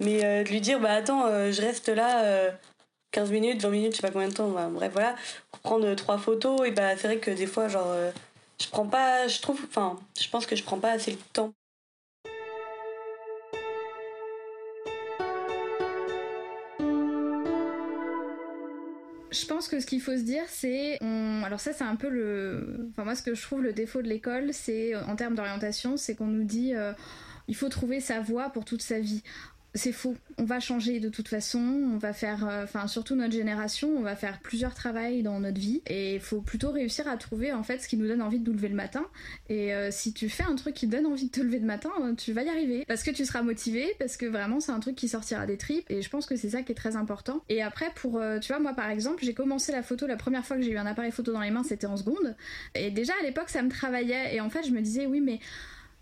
mais 0.00 0.24
euh, 0.24 0.42
de 0.42 0.48
lui 0.48 0.60
dire 0.60 0.80
bah 0.80 0.94
attends, 0.94 1.26
euh, 1.26 1.52
je 1.52 1.62
reste 1.62 1.88
là 1.90 2.50
15 3.12 3.30
minutes, 3.30 3.62
20 3.62 3.70
minutes, 3.70 3.92
je 3.92 3.98
sais 3.98 4.02
pas 4.02 4.12
combien 4.12 4.28
de 4.28 4.34
temps, 4.34 4.48
bah, 4.48 4.68
bref 4.68 4.90
voilà, 4.92 5.14
pour 5.52 5.60
prendre 5.60 5.94
trois 5.94 6.18
photos 6.18 6.66
et 6.66 6.72
bah 6.72 6.96
c'est 6.96 7.06
vrai 7.06 7.18
que 7.18 7.30
des 7.30 7.46
fois 7.46 7.68
genre 7.68 7.86
je 8.60 8.68
prends 8.68 8.86
pas, 8.86 9.28
je 9.28 9.40
trouve, 9.40 9.60
enfin, 9.64 9.98
je 10.20 10.28
pense 10.28 10.46
que 10.46 10.56
je 10.56 10.62
prends 10.62 10.78
pas 10.78 10.92
assez 10.92 11.12
le 11.12 11.18
temps. 11.32 11.52
Je 19.30 19.44
pense 19.44 19.68
que 19.68 19.80
ce 19.80 19.86
qu'il 19.86 20.00
faut 20.00 20.16
se 20.16 20.22
dire, 20.22 20.44
c'est, 20.48 20.98
alors 21.02 21.60
ça 21.60 21.72
c'est 21.74 21.84
un 21.84 21.96
peu 21.96 22.08
le, 22.08 22.88
enfin 22.90 23.04
moi 23.04 23.14
ce 23.14 23.22
que 23.22 23.34
je 23.34 23.42
trouve 23.42 23.62
le 23.62 23.74
défaut 23.74 24.00
de 24.00 24.08
l'école, 24.08 24.54
c'est 24.54 24.94
en 24.94 25.14
termes 25.14 25.34
d'orientation, 25.34 25.98
c'est 25.98 26.14
qu'on 26.14 26.26
nous 26.26 26.44
dit 26.44 26.74
euh, 26.74 26.92
il 27.46 27.54
faut 27.54 27.68
trouver 27.68 28.00
sa 28.00 28.20
voie 28.20 28.48
pour 28.48 28.64
toute 28.64 28.82
sa 28.82 28.98
vie 28.98 29.22
c'est 29.76 29.92
faux. 29.92 30.16
On 30.38 30.44
va 30.44 30.60
changer 30.60 31.00
de 31.00 31.08
toute 31.08 31.28
façon. 31.28 31.58
On 31.58 31.98
va 31.98 32.12
faire, 32.12 32.46
euh, 32.48 32.64
enfin 32.64 32.86
surtout 32.88 33.14
notre 33.14 33.32
génération, 33.32 33.88
on 33.96 34.02
va 34.02 34.16
faire 34.16 34.40
plusieurs 34.40 34.74
travails 34.74 35.22
dans 35.22 35.40
notre 35.40 35.60
vie 35.60 35.82
et 35.86 36.14
il 36.14 36.20
faut 36.20 36.40
plutôt 36.40 36.70
réussir 36.70 37.08
à 37.08 37.16
trouver 37.16 37.52
en 37.52 37.62
fait 37.62 37.78
ce 37.78 37.88
qui 37.88 37.96
nous 37.96 38.06
donne 38.06 38.22
envie 38.22 38.38
de 38.38 38.48
nous 38.48 38.56
lever 38.56 38.68
le 38.68 38.74
matin. 38.74 39.06
Et 39.48 39.74
euh, 39.74 39.90
si 39.90 40.12
tu 40.12 40.28
fais 40.28 40.44
un 40.44 40.56
truc 40.56 40.74
qui 40.74 40.86
donne 40.86 41.06
envie 41.06 41.26
de 41.26 41.30
te 41.30 41.40
lever 41.40 41.58
le 41.58 41.66
matin, 41.66 41.90
euh, 42.02 42.14
tu 42.14 42.32
vas 42.32 42.42
y 42.42 42.48
arriver 42.48 42.84
parce 42.86 43.02
que 43.02 43.10
tu 43.10 43.24
seras 43.24 43.42
motivé, 43.42 43.94
parce 43.98 44.16
que 44.16 44.26
vraiment 44.26 44.60
c'est 44.60 44.72
un 44.72 44.80
truc 44.80 44.96
qui 44.96 45.08
sortira 45.08 45.46
des 45.46 45.56
tripes 45.56 45.90
et 45.90 46.02
je 46.02 46.10
pense 46.10 46.26
que 46.26 46.36
c'est 46.36 46.50
ça 46.50 46.62
qui 46.62 46.72
est 46.72 46.76
très 46.76 46.96
important. 46.96 47.42
Et 47.48 47.62
après 47.62 47.90
pour, 47.94 48.20
tu 48.40 48.52
vois 48.52 48.60
moi 48.60 48.74
par 48.74 48.90
exemple, 48.90 49.24
j'ai 49.24 49.34
commencé 49.34 49.72
la 49.72 49.82
photo 49.82 50.06
la 50.06 50.16
première 50.16 50.44
fois 50.44 50.56
que 50.56 50.62
j'ai 50.62 50.72
eu 50.72 50.78
un 50.78 50.86
appareil 50.86 51.12
photo 51.12 51.32
dans 51.32 51.40
les 51.40 51.50
mains, 51.50 51.64
c'était 51.64 51.86
en 51.86 51.96
seconde 51.96 52.36
et 52.74 52.90
déjà 52.90 53.12
à 53.20 53.24
l'époque 53.24 53.48
ça 53.48 53.62
me 53.62 53.70
travaillait 53.70 54.34
et 54.34 54.40
en 54.40 54.50
fait 54.50 54.64
je 54.66 54.72
me 54.72 54.80
disais 54.80 55.06
oui 55.06 55.20
mais 55.20 55.40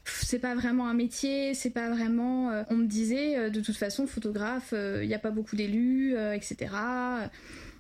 c'est 0.05 0.39
pas 0.39 0.55
vraiment 0.55 0.89
un 0.89 0.95
métier, 0.95 1.55
c'est 1.55 1.71
pas 1.71 1.91
vraiment. 1.91 2.51
Euh, 2.51 2.63
on 2.71 2.77
me 2.77 2.87
disait 2.87 3.39
euh, 3.39 3.51
de 3.51 3.61
toute 3.61 3.77
façon 3.77 4.07
photographe, 4.07 4.69
il 4.73 4.79
euh, 4.79 5.07
n'y 5.07 5.15
a 5.15 5.19
pas 5.19 5.31
beaucoup 5.31 5.57
d'élus, 5.57 6.15
etc. 6.35 6.71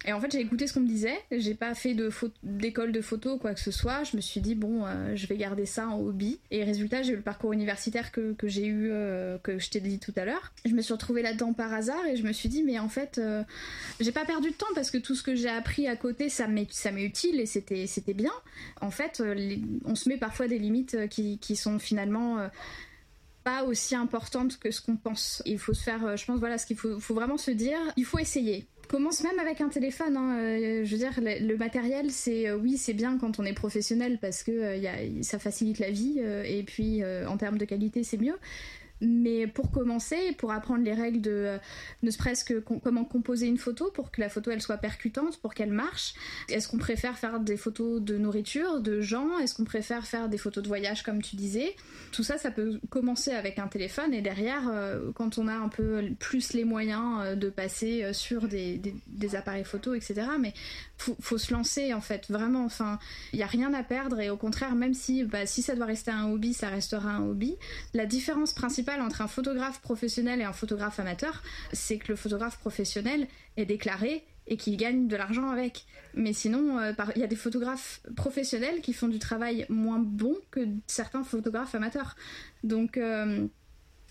Et 0.06 0.12
en 0.12 0.20
fait, 0.20 0.30
j'ai 0.30 0.40
écouté 0.40 0.66
ce 0.66 0.74
qu'on 0.74 0.80
me 0.80 0.88
disait. 0.88 1.18
J'ai 1.32 1.54
pas 1.54 1.74
fait 1.74 1.96
d'école 2.42 2.92
de 2.92 3.00
photo 3.00 3.38
quoi 3.38 3.54
que 3.54 3.60
ce 3.60 3.70
soit. 3.70 4.04
Je 4.04 4.16
me 4.16 4.20
suis 4.20 4.40
dit 4.40 4.54
bon, 4.54 4.84
euh, 4.84 5.16
je 5.16 5.26
vais 5.26 5.36
garder 5.36 5.64
ça 5.64 5.88
en 5.88 5.98
hobby. 5.98 6.40
Et 6.50 6.62
résultat, 6.62 7.02
j'ai 7.02 7.12
eu 7.12 7.16
le 7.16 7.22
parcours 7.22 7.52
universitaire 7.52 8.12
que, 8.12 8.34
j'ai 8.44 8.66
eu, 8.66 8.90
euh, 8.90 9.38
que 9.38 9.58
je 9.58 9.70
t'ai 9.70 9.80
dit 9.80 9.98
tout 9.98 10.12
à 10.16 10.26
l'heure. 10.26 10.52
Je 10.66 10.74
me 10.74 10.82
suis 10.82 10.92
retrouvée 10.92 11.22
là-dedans 11.22 11.54
par 11.54 11.72
hasard 11.72 12.04
et 12.06 12.16
je 12.16 12.22
me 12.22 12.32
suis 12.32 12.50
dit 12.50 12.62
mais 12.62 12.78
en 12.78 12.88
fait, 12.88 13.16
euh, 13.18 13.42
j'ai 13.98 14.12
pas 14.12 14.26
perdu 14.26 14.50
de 14.50 14.56
temps 14.56 14.66
parce 14.74 14.90
que 14.90 14.98
tout 14.98 15.14
ce 15.14 15.22
que 15.22 15.34
j'ai 15.34 15.48
appris 15.48 15.88
à 15.88 15.96
côté, 15.96 16.28
ça 16.28 16.48
m'est 16.48 16.68
utile 16.96 17.40
et 17.40 17.46
c'était 17.46 18.14
bien. 18.14 18.32
En 18.82 18.90
fait, 18.90 19.22
on 19.84 19.94
se 19.94 20.08
met 20.08 20.18
parfois 20.18 20.48
des 20.48 20.58
limites 20.58 21.08
qui, 21.08 21.38
qui 21.38 21.56
sont 21.56 21.78
finalement 21.78 22.48
pas 23.42 23.64
aussi 23.64 23.94
importantes 23.94 24.58
que 24.58 24.70
ce 24.70 24.80
qu'on 24.80 24.96
pense. 24.96 25.42
Il 25.46 25.58
faut 25.58 25.74
se 25.74 25.82
faire, 25.82 26.16
je 26.16 26.24
pense, 26.24 26.38
voilà, 26.38 26.58
ce 26.58 26.66
qu'il 26.66 26.76
faut, 26.76 26.98
faut 27.00 27.14
vraiment 27.14 27.36
se 27.36 27.50
dire, 27.50 27.78
il 27.96 28.04
faut 28.04 28.18
essayer 28.18 28.66
commence 28.94 29.24
même 29.24 29.40
avec 29.40 29.60
un 29.60 29.68
téléphone. 29.68 30.16
Hein. 30.16 30.38
Euh, 30.38 30.84
je 30.84 30.90
veux 30.92 30.98
dire, 30.98 31.10
le, 31.18 31.56
matériel, 31.56 32.12
c'est 32.12 32.48
euh, 32.48 32.56
oui, 32.56 32.76
c'est 32.76 32.92
bien 32.92 33.18
quand 33.18 33.40
on 33.40 33.44
est 33.44 33.52
professionnel 33.52 34.18
parce 34.20 34.44
que 34.44 34.52
euh, 34.52 35.22
ça 35.22 35.40
facilite 35.40 35.80
la 35.80 35.90
vie 35.90 36.20
et 36.20 36.62
puis 36.62 37.02
en 37.04 37.36
termes 37.36 37.58
de 37.58 37.64
qualité, 37.64 38.04
c'est 38.04 38.18
mieux. 38.18 38.36
Mais 39.00 39.46
pour 39.46 39.70
commencer, 39.70 40.32
pour 40.38 40.52
apprendre 40.52 40.84
les 40.84 40.94
règles 40.94 41.20
de 41.20 41.30
euh, 41.30 41.58
ne 42.02 42.10
serait-ce 42.10 42.44
que 42.44 42.60
comment 42.60 43.04
composer 43.04 43.46
une 43.46 43.58
photo 43.58 43.90
pour 43.90 44.10
que 44.10 44.20
la 44.20 44.28
photo 44.28 44.50
elle 44.50 44.62
soit 44.62 44.76
percutante, 44.76 45.38
pour 45.38 45.52
qu'elle 45.52 45.72
marche, 45.72 46.14
est-ce 46.48 46.68
qu'on 46.68 46.78
préfère 46.78 47.18
faire 47.18 47.40
des 47.40 47.56
photos 47.56 48.00
de 48.00 48.16
nourriture, 48.16 48.80
de 48.80 49.00
gens 49.00 49.38
Est-ce 49.38 49.54
qu'on 49.54 49.64
préfère 49.64 50.06
faire 50.06 50.28
des 50.28 50.38
photos 50.38 50.62
de 50.62 50.68
voyage 50.68 51.02
comme 51.02 51.22
tu 51.22 51.36
disais? 51.36 51.74
Tout 52.12 52.22
ça, 52.22 52.38
ça 52.38 52.50
peut 52.50 52.80
commencer 52.88 53.32
avec 53.32 53.58
un 53.58 53.66
téléphone 53.66 54.14
et 54.14 54.22
derrière, 54.22 54.68
euh, 54.72 55.10
quand 55.14 55.38
on 55.38 55.48
a 55.48 55.54
un 55.54 55.68
peu 55.68 56.02
plus 56.20 56.52
les 56.52 56.64
moyens 56.64 57.20
euh, 57.20 57.34
de 57.34 57.50
passer 57.50 58.12
sur 58.12 58.46
des, 58.46 58.80
des, 59.08 59.36
appareils 59.36 59.64
photo, 59.64 59.94
etc. 59.94 60.22
Mais 60.38 60.54
faut, 60.96 61.16
faut 61.20 61.38
se 61.38 61.52
lancer 61.52 61.92
en 61.92 62.00
fait, 62.00 62.30
vraiment. 62.30 62.64
Enfin, 62.64 62.98
il 63.32 63.40
y 63.40 63.42
a 63.42 63.46
rien 63.46 63.74
à 63.74 63.82
perdre 63.82 64.20
et 64.20 64.30
au 64.30 64.36
contraire, 64.36 64.76
même 64.76 64.94
si 64.94 65.24
bah, 65.24 65.46
si 65.46 65.62
ça 65.62 65.74
doit 65.74 65.86
rester 65.86 66.12
un 66.12 66.30
hobby, 66.30 66.54
ça 66.54 66.68
restera 66.68 67.10
un 67.10 67.26
hobby. 67.26 67.56
La 67.92 68.06
différence 68.06 68.52
principale 68.52 68.93
entre 69.00 69.22
un 69.22 69.28
photographe 69.28 69.80
professionnel 69.80 70.40
et 70.40 70.44
un 70.44 70.52
photographe 70.52 71.00
amateur, 71.00 71.42
c'est 71.72 71.98
que 71.98 72.08
le 72.08 72.16
photographe 72.16 72.58
professionnel 72.58 73.26
est 73.56 73.66
déclaré 73.66 74.24
et 74.46 74.56
qu'il 74.56 74.76
gagne 74.76 75.08
de 75.08 75.16
l'argent 75.16 75.50
avec. 75.50 75.84
Mais 76.14 76.32
sinon, 76.32 76.78
euh, 76.78 76.92
il 77.16 77.20
y 77.20 77.24
a 77.24 77.28
des 77.28 77.36
photographes 77.36 78.00
professionnels 78.16 78.80
qui 78.80 78.92
font 78.92 79.08
du 79.08 79.18
travail 79.18 79.66
moins 79.68 79.98
bon 79.98 80.36
que 80.50 80.60
certains 80.86 81.24
photographes 81.24 81.74
amateurs. 81.74 82.14
Donc 82.62 82.98
euh, 82.98 83.46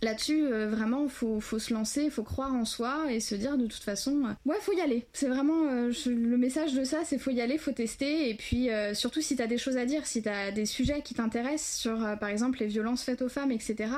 là-dessus, 0.01 0.45
euh, 0.45 0.67
vraiment, 0.69 1.07
faut, 1.07 1.39
faut 1.39 1.59
se 1.59 1.73
lancer, 1.73 2.09
faut 2.09 2.23
croire 2.23 2.53
en 2.53 2.65
soi 2.65 3.05
et 3.11 3.19
se 3.19 3.35
dire 3.35 3.57
de 3.57 3.67
toute 3.67 3.83
façon, 3.83 4.35
ouais, 4.45 4.57
faut 4.61 4.73
y 4.73 4.81
aller. 4.81 5.05
C'est 5.13 5.29
vraiment 5.29 5.65
le 5.71 6.37
message 6.37 6.73
de 6.73 6.83
ça, 6.83 7.01
c'est 7.05 7.19
faut 7.19 7.31
y 7.31 7.41
aller, 7.41 7.57
faut 7.57 7.71
tester. 7.71 8.29
Et 8.29 8.35
puis 8.35 8.69
surtout 8.93 9.21
si 9.21 9.35
t'as 9.35 9.47
des 9.47 9.59
choses 9.59 9.77
à 9.77 9.85
dire, 9.85 10.05
si 10.07 10.23
t'as 10.23 10.51
des 10.51 10.65
sujets 10.65 11.01
qui 11.03 11.13
t'intéressent 11.13 11.79
sur, 11.79 12.17
par 12.19 12.29
exemple, 12.29 12.59
les 12.59 12.67
violences 12.67 13.03
faites 13.03 13.21
aux 13.21 13.29
femmes, 13.29 13.51
etc 13.51 13.91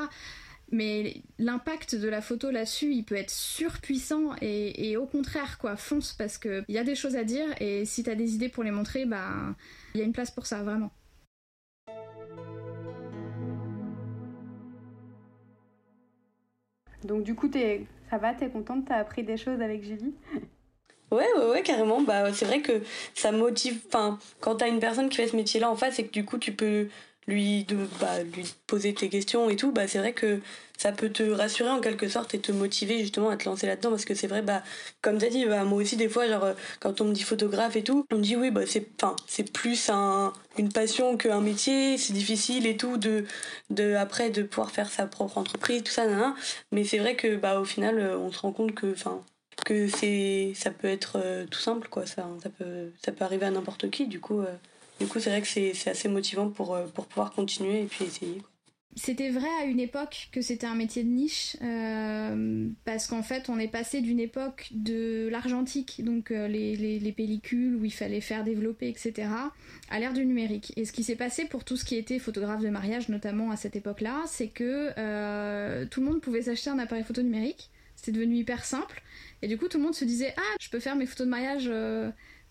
mais 0.72 1.22
l'impact 1.38 1.96
de 1.96 2.08
la 2.08 2.22
photo 2.22 2.52
là-dessus, 2.52 2.92
il 2.92 3.04
peut 3.04 3.16
être 3.16 3.32
surpuissant 3.32 4.36
et, 4.42 4.98
au 4.98 5.06
contraire, 5.06 5.58
quoi, 5.58 5.76
fonce 5.76 6.14
parce 6.14 6.38
qu'il 6.38 6.66
y 6.70 6.78
a 6.78 6.84
des 6.84 6.96
choses 6.96 7.16
à 7.16 7.24
dire 7.24 7.48
et 7.60 7.86
si 7.86 8.04
t'as 8.04 8.16
des 8.16 8.36
idées 8.36 8.50
pour 8.50 8.64
les 8.64 8.72
montrer, 8.72 9.06
bah, 9.06 9.56
il 9.94 10.00
y 10.00 10.02
a 10.02 10.06
une 10.06 10.14
place 10.14 10.32
pour 10.32 10.46
ça, 10.46 10.64
vraiment. 10.64 10.92
Donc 17.04 17.24
du 17.24 17.36
coup, 17.36 17.52
es, 17.54 17.86
ça 18.10 18.18
va, 18.18 18.34
t'es 18.34 18.50
contente, 18.50 18.86
t'as 18.88 18.98
appris 18.98 19.24
des 19.24 19.38
choses 19.38 19.62
avec 19.62 19.84
Julie? 19.84 20.16
Ouais, 21.12 21.28
ouais, 21.38 21.46
ouais, 21.52 21.62
carrément. 21.62 22.02
Bah, 22.02 22.34
c'est 22.34 22.46
vrai 22.46 22.62
que 22.62 22.82
ça 23.14 23.32
motive. 23.32 23.80
Enfin, 23.88 24.18
quand 24.40 24.56
t'as 24.56 24.68
une 24.68 24.80
personne 24.80 25.10
qui 25.10 25.18
fait 25.18 25.28
ce 25.28 25.36
métier-là 25.36 25.70
en 25.70 25.76
face, 25.76 25.96
c'est 25.96 26.06
que 26.06 26.12
du 26.12 26.26
coup, 26.26 26.40
tu 26.40 26.52
peux 26.52 26.88
lui, 27.28 27.64
de, 27.66 27.78
bah, 28.00 28.24
lui 28.24 28.46
poser 28.68 28.94
tes 28.94 29.10
questions 29.10 29.50
et 29.50 29.56
tout, 29.56 29.72
bah, 29.72 29.88
c'est 29.88 29.98
vrai 30.00 30.14
que 30.14 30.42
ça 30.78 30.92
peut 30.92 31.10
te 31.10 31.24
rassurer 31.24 31.70
en 31.70 31.80
quelque 31.82 32.08
sorte 32.08 32.34
et 32.34 32.40
te 32.40 32.52
motiver 32.52 33.00
justement 33.00 33.30
à 33.30 33.38
te 33.38 33.46
lancer 33.46 33.66
là-dedans 33.68 33.90
parce 33.92 34.06
que 34.06 34.14
c'est 34.14 34.28
vrai, 34.28 34.42
bah, 34.42 34.62
comme 35.02 35.18
tu 35.18 35.26
as 35.26 35.30
dit, 35.30 35.46
bah, 35.46 35.64
moi 35.64 35.82
aussi 35.82 35.96
des 35.98 36.10
fois, 36.10 36.28
genre, 36.28 36.44
euh, 36.44 36.54
quand 36.80 37.02
on 37.02 37.06
me 37.06 37.14
dit 37.14 37.24
photographe 37.24 37.76
et 37.76 37.84
tout, 37.84 38.06
on 38.12 38.18
me 38.18 38.22
dit 38.22 38.36
oui, 38.36 38.52
bah, 38.52 38.66
c'est, 38.68 38.88
c'est 39.28 39.52
plus 39.52 39.90
un, 39.90 40.34
une 40.58 40.72
passion 40.72 41.18
qu'un 41.18 41.42
métier, 41.42 41.98
c'est 41.98 42.14
difficile 42.14 42.68
et 42.68 42.78
tout, 42.78 42.98
de, 42.98 43.26
de, 43.70 43.96
après 43.96 44.30
de 44.30 44.44
pouvoir 44.44 44.72
faire 44.72 44.90
sa 44.90 45.08
propre 45.08 45.38
entreprise, 45.38 45.84
tout 45.84 45.92
ça, 45.92 46.06
mais 46.72 46.84
c'est 46.84 47.00
vrai 47.00 47.16
que 47.16 47.36
bah, 47.36 47.60
au 47.60 47.66
final, 47.66 48.00
euh, 48.00 48.18
on 48.18 48.32
se 48.32 48.40
rend 48.40 48.52
compte 48.52 48.74
que, 48.76 48.92
enfin, 48.92 49.24
que 49.66 49.88
c'est 49.88 50.54
ça 50.56 50.72
peut 50.72 50.88
être 50.88 51.18
euh, 51.18 51.46
tout 51.48 51.60
simple 51.60 51.88
quoi 51.90 52.06
ça 52.06 52.28
ça 52.44 52.50
peut 52.50 52.92
ça 53.04 53.12
peut 53.12 53.24
arriver 53.24 53.46
à 53.46 53.52
n'importe 53.52 53.90
qui 53.90 54.08
du 54.08 54.20
coup 54.20 54.42
du 55.00 55.08
coup, 55.08 55.20
c'est 55.20 55.30
vrai 55.30 55.42
que 55.42 55.48
c'est 55.48 55.90
assez 55.90 56.08
motivant 56.08 56.50
pour, 56.50 56.76
euh, 56.76 56.88
pour 56.88 57.06
pouvoir 57.08 57.32
continuer 57.32 57.82
et 57.82 57.86
puis 57.86 58.06
essayer. 58.06 58.42
C'était 58.98 59.30
vrai 59.30 59.50
à 59.62 59.66
une 59.66 59.82
époque 59.82 60.30
que 60.32 60.40
c'était 60.40 60.68
un 60.68 60.76
métier 60.76 61.04
de 61.04 61.10
niche, 61.10 61.58
euh, 61.62 62.70
parce 62.86 63.08
qu'en 63.08 63.24
fait, 63.24 63.50
on 63.50 63.60
est 63.60 63.68
passé 63.68 64.00
d'une 64.00 64.22
époque 64.22 64.70
de 64.72 65.28
l'argentique, 65.30 66.02
donc 66.02 66.32
euh, 66.32 66.48
les, 66.48 66.78
les, 66.78 67.12
pellicules 67.12 67.76
où 67.76 67.84
il 67.84 67.92
fallait 67.92 68.22
faire 68.22 68.46
développer, 68.46 68.88
etc., 68.88 69.28
à 69.90 70.00
l'ère 70.00 70.14
du 70.14 70.26
numérique. 70.26 70.72
Et 70.78 70.86
ce 70.86 70.94
qui 70.94 71.04
s'est 71.04 71.18
passé 71.18 71.44
pour 71.44 71.66
tout 71.66 71.76
ce 71.76 71.84
qui 71.84 71.98
était 71.98 72.20
photographe 72.20 72.62
de 72.62 72.70
mariage, 72.70 73.10
notamment 73.10 73.52
à 73.52 73.58
cette 73.58 73.76
époque-là, 73.76 74.24
c'est 74.28 74.48
que 74.48 74.92
tout 75.88 76.00
le 76.00 76.06
monde 76.06 76.22
pouvait 76.22 76.44
s'acheter 76.44 76.70
un 76.70 76.80
appareil 76.80 77.04
photo 77.04 77.22
numérique. 77.22 77.72
C'était 77.98 78.14
devenu 78.14 78.36
hyper 78.36 78.64
simple. 78.64 79.02
Et 79.42 79.50
du 79.50 79.58
coup, 79.58 79.68
tout 79.68 79.78
le 79.78 79.84
monde 79.84 79.96
se 79.96 80.06
disait 80.06 80.34
Ah, 80.38 80.56
je 80.62 80.70
peux 80.70 80.80
faire 80.80 80.96
mes 80.96 81.06
photos 81.06 81.28
de 81.28 81.32
mariage 81.32 81.70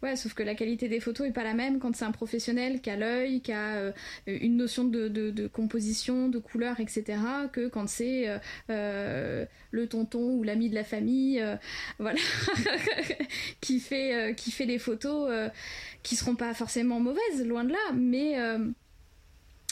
Ouais, 0.05 0.17
sauf 0.17 0.35
que 0.35 0.43
la 0.43 0.55
qualité 0.55 0.87
des 0.87 1.01
photos 1.01 1.27
est 1.29 1.33
pas 1.33 1.45
la 1.45 1.55
même 1.55 1.79
quand 1.79 1.97
c'est 1.97 2.05
un 2.05 2.13
professionnel 2.13 2.83
qui 2.83 2.91
a 2.91 2.97
l'œil, 2.97 3.41
qui 3.41 3.53
a 3.53 3.77
euh, 3.77 3.93
une 4.27 4.59
notion 4.59 4.85
de, 4.85 5.47
composition, 5.47 6.29
de 6.29 6.39
couleur, 6.39 6.79
etc., 6.79 7.19
que 7.51 7.69
quand 7.69 7.89
c'est 7.89 8.29
euh, 8.29 8.37
euh, 8.69 9.47
le 9.71 9.87
tonton 9.87 10.35
ou 10.35 10.43
l'ami 10.43 10.69
de 10.69 10.75
la 10.75 10.85
famille, 10.85 11.43
voilà, 11.99 12.21
qui 13.63 13.81
fait 13.81 14.35
qui 14.37 14.51
fait 14.51 14.67
des 14.67 14.79
photos 14.79 15.33
qui 16.03 16.17
seront 16.17 16.37
pas 16.37 16.53
forcément 16.53 17.01
mauvaises, 17.01 17.47
loin 17.47 17.65
de 17.65 17.73
là, 17.73 17.93
mais 17.95 18.37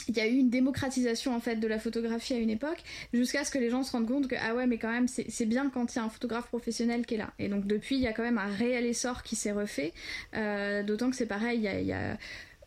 il 0.07 0.17
y 0.17 0.19
a 0.19 0.27
eu 0.27 0.35
une 0.35 0.49
démocratisation 0.49 1.35
en 1.35 1.39
fait 1.39 1.57
de 1.57 1.67
la 1.67 1.79
photographie 1.79 2.33
à 2.33 2.37
une 2.37 2.49
époque 2.49 2.83
jusqu'à 3.13 3.43
ce 3.43 3.51
que 3.51 3.57
les 3.57 3.69
gens 3.69 3.83
se 3.83 3.91
rendent 3.91 4.07
compte 4.07 4.27
que 4.27 4.35
ah 4.39 4.55
ouais 4.55 4.67
mais 4.67 4.77
quand 4.77 4.91
même 4.91 5.07
c'est 5.07 5.45
bien 5.45 5.69
quand 5.69 5.93
il 5.93 5.97
y 5.97 5.99
a 5.99 6.03
un 6.03 6.09
photographe 6.09 6.47
professionnel 6.47 7.05
qui 7.05 7.15
est 7.15 7.17
là. 7.17 7.31
Et 7.39 7.47
donc 7.47 7.67
depuis 7.67 7.95
il 7.95 8.01
y 8.01 8.07
a 8.07 8.13
quand 8.13 8.23
même 8.23 8.37
un 8.37 8.51
réel 8.51 8.85
essor 8.85 9.23
qui 9.23 9.35
s'est 9.35 9.51
refait 9.51 9.93
euh, 10.35 10.83
d'autant 10.83 11.09
que 11.09 11.15
c'est 11.15 11.25
pareil 11.25 11.59
il 11.59 11.87
y 11.87 11.93
a, 11.93 12.17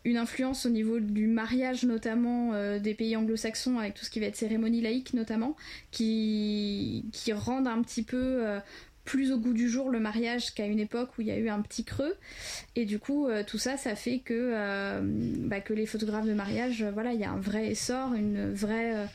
une 0.05 0.17
influence 0.17 0.65
au 0.65 0.69
niveau 0.69 0.99
du 0.99 1.27
mariage 1.27 1.83
notamment 1.83 2.53
euh, 2.53 2.79
des 2.79 2.93
pays 2.93 3.15
anglo-saxons 3.17 3.77
avec 3.77 3.93
tout 3.93 4.05
ce 4.05 4.09
qui 4.09 4.21
va 4.21 4.27
être 4.27 4.37
cérémonie 4.37 4.81
laïque 4.81 5.13
notamment 5.13 5.55
qui, 5.91 7.05
qui 7.11 7.33
rendent 7.33 7.67
un 7.67 7.81
petit 7.81 8.03
peu 8.03 8.45
euh, 8.45 8.59
plus 9.07 9.31
au 9.31 9.37
goût 9.37 9.53
du 9.53 9.69
jour 9.69 9.89
le 9.89 10.01
mariage 10.01 10.53
qu'à 10.53 10.65
une 10.65 10.79
époque 10.79 11.11
où 11.17 11.21
il 11.21 11.27
y 11.27 11.31
a 11.31 11.37
eu 11.37 11.47
un 11.47 11.61
petit 11.61 11.85
creux. 11.85 12.15
Et 12.75 12.85
du 12.85 12.99
coup, 12.99 13.27
euh, 13.27 13.41
tout 13.41 13.57
ça, 13.57 13.77
ça 13.77 13.95
fait 13.95 14.19
que, 14.19 14.33
euh, 14.53 14.99
bah, 15.01 15.61
que 15.61 15.73
les 15.73 15.85
photographes 15.85 16.27
de 16.27 16.33
mariage, 16.33 16.83
euh, 16.83 16.91
voilà, 16.91 17.13
il 17.13 17.19
y 17.19 17.23
a 17.23 17.31
un 17.31 17.39
vrai 17.39 17.67
essor, 17.67 18.13
une 18.15 18.53
vraie, 18.53 19.07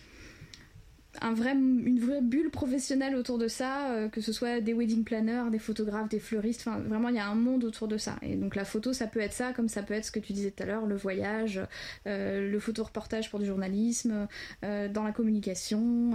un 1.20 1.35
vrai, 1.35 1.52
une 1.52 2.00
vraie 2.00 2.22
bulle 2.22 2.50
professionnelle 2.50 3.14
autour 3.16 3.37
de 3.37 3.48
ça, 3.48 4.09
que 4.11 4.22
ce 4.22 4.33
soit 4.33 4.62
des 4.62 4.72
wedding 4.72 5.05
planners, 5.05 5.50
des 5.50 5.59
photographes, 5.59 6.09
des 6.09 6.20
fleuristes, 6.20 6.66
enfin 6.66 6.78
vraiment, 6.78 7.11
il 7.11 7.16
y 7.16 7.18
a 7.18 7.26
un 7.26 7.35
monde 7.35 7.64
autour 7.64 7.87
de 7.87 7.98
ça. 7.98 8.16
Et 8.22 8.37
donc 8.37 8.57
la 8.57 8.64
photo, 8.64 8.94
ça 8.94 9.07
peut 9.07 9.20
être 9.20 9.35
ça, 9.35 9.52
comme 9.52 9.68
ça 9.68 9.83
peut 9.83 9.92
être 9.92 10.07
ce 10.07 10.11
que 10.11 10.20
tu 10.20 10.33
disais 10.33 10.52
tout 10.52 10.62
à 10.62 10.66
l'heure, 10.66 10.87
le 10.87 10.96
voyage, 10.96 11.61
le 12.07 12.59
photoreportage 12.59 13.31
pour 13.31 13.40
du 13.40 13.46
journalisme, 13.46 14.26
dans 14.62 15.05
la 15.05 15.12
communication. 15.12 16.12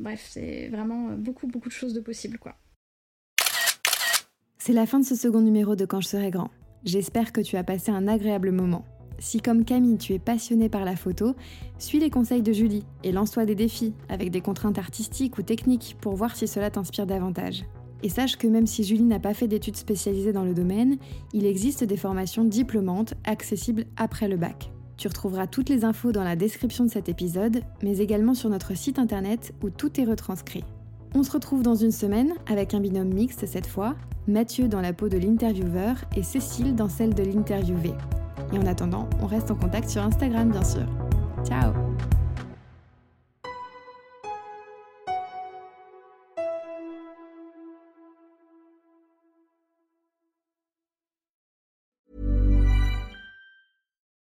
bref, 0.00 0.26
c'est 0.28 0.68
vraiment 0.70 1.10
beaucoup, 1.10 1.46
beaucoup 1.46 1.68
de 1.68 1.74
choses 1.74 1.94
de 1.94 2.00
possibles, 2.00 2.38
quoi. 2.38 2.56
C'est 4.66 4.72
la 4.72 4.86
fin 4.86 4.98
de 4.98 5.04
ce 5.04 5.14
second 5.14 5.42
numéro 5.42 5.76
de 5.76 5.84
Quand 5.84 6.00
je 6.00 6.08
serai 6.08 6.32
grand. 6.32 6.50
J'espère 6.82 7.30
que 7.30 7.40
tu 7.40 7.56
as 7.56 7.62
passé 7.62 7.92
un 7.92 8.08
agréable 8.08 8.50
moment. 8.50 8.84
Si 9.20 9.40
comme 9.40 9.64
Camille 9.64 9.96
tu 9.96 10.12
es 10.12 10.18
passionné 10.18 10.68
par 10.68 10.84
la 10.84 10.96
photo, 10.96 11.36
suis 11.78 12.00
les 12.00 12.10
conseils 12.10 12.42
de 12.42 12.52
Julie 12.52 12.84
et 13.04 13.12
lance-toi 13.12 13.44
des 13.44 13.54
défis 13.54 13.94
avec 14.08 14.32
des 14.32 14.40
contraintes 14.40 14.78
artistiques 14.78 15.38
ou 15.38 15.42
techniques 15.42 15.96
pour 16.00 16.16
voir 16.16 16.34
si 16.34 16.48
cela 16.48 16.68
t'inspire 16.68 17.06
davantage. 17.06 17.64
Et 18.02 18.08
sache 18.08 18.34
que 18.34 18.48
même 18.48 18.66
si 18.66 18.82
Julie 18.82 19.04
n'a 19.04 19.20
pas 19.20 19.34
fait 19.34 19.46
d'études 19.46 19.76
spécialisées 19.76 20.32
dans 20.32 20.42
le 20.42 20.52
domaine, 20.52 20.96
il 21.32 21.46
existe 21.46 21.84
des 21.84 21.96
formations 21.96 22.42
diplômantes 22.42 23.14
accessibles 23.22 23.84
après 23.96 24.26
le 24.26 24.36
bac. 24.36 24.72
Tu 24.96 25.06
retrouveras 25.06 25.46
toutes 25.46 25.68
les 25.68 25.84
infos 25.84 26.10
dans 26.10 26.24
la 26.24 26.34
description 26.34 26.84
de 26.84 26.90
cet 26.90 27.08
épisode, 27.08 27.62
mais 27.84 27.98
également 27.98 28.34
sur 28.34 28.50
notre 28.50 28.76
site 28.76 28.98
internet 28.98 29.54
où 29.62 29.70
tout 29.70 30.00
est 30.00 30.04
retranscrit. 30.04 30.64
On 31.18 31.22
se 31.22 31.30
retrouve 31.30 31.62
dans 31.62 31.74
une 31.74 31.92
semaine 31.92 32.34
avec 32.46 32.74
un 32.74 32.80
binôme 32.80 33.08
mixte 33.08 33.46
cette 33.46 33.66
fois, 33.66 33.94
Mathieu 34.28 34.68
dans 34.68 34.82
la 34.82 34.92
peau 34.92 35.08
de 35.08 35.16
l'intervieweur 35.16 35.96
et 36.14 36.22
Cécile 36.22 36.74
dans 36.74 36.90
celle 36.90 37.14
de 37.14 37.22
l'interviewé. 37.22 37.92
Et 38.52 38.58
en 38.58 38.66
attendant, 38.66 39.08
on 39.22 39.26
reste 39.26 39.50
en 39.50 39.54
contact 39.54 39.88
sur 39.88 40.02
Instagram 40.02 40.50
bien 40.50 40.62
sûr. 40.62 40.84
Ciao 41.42 41.72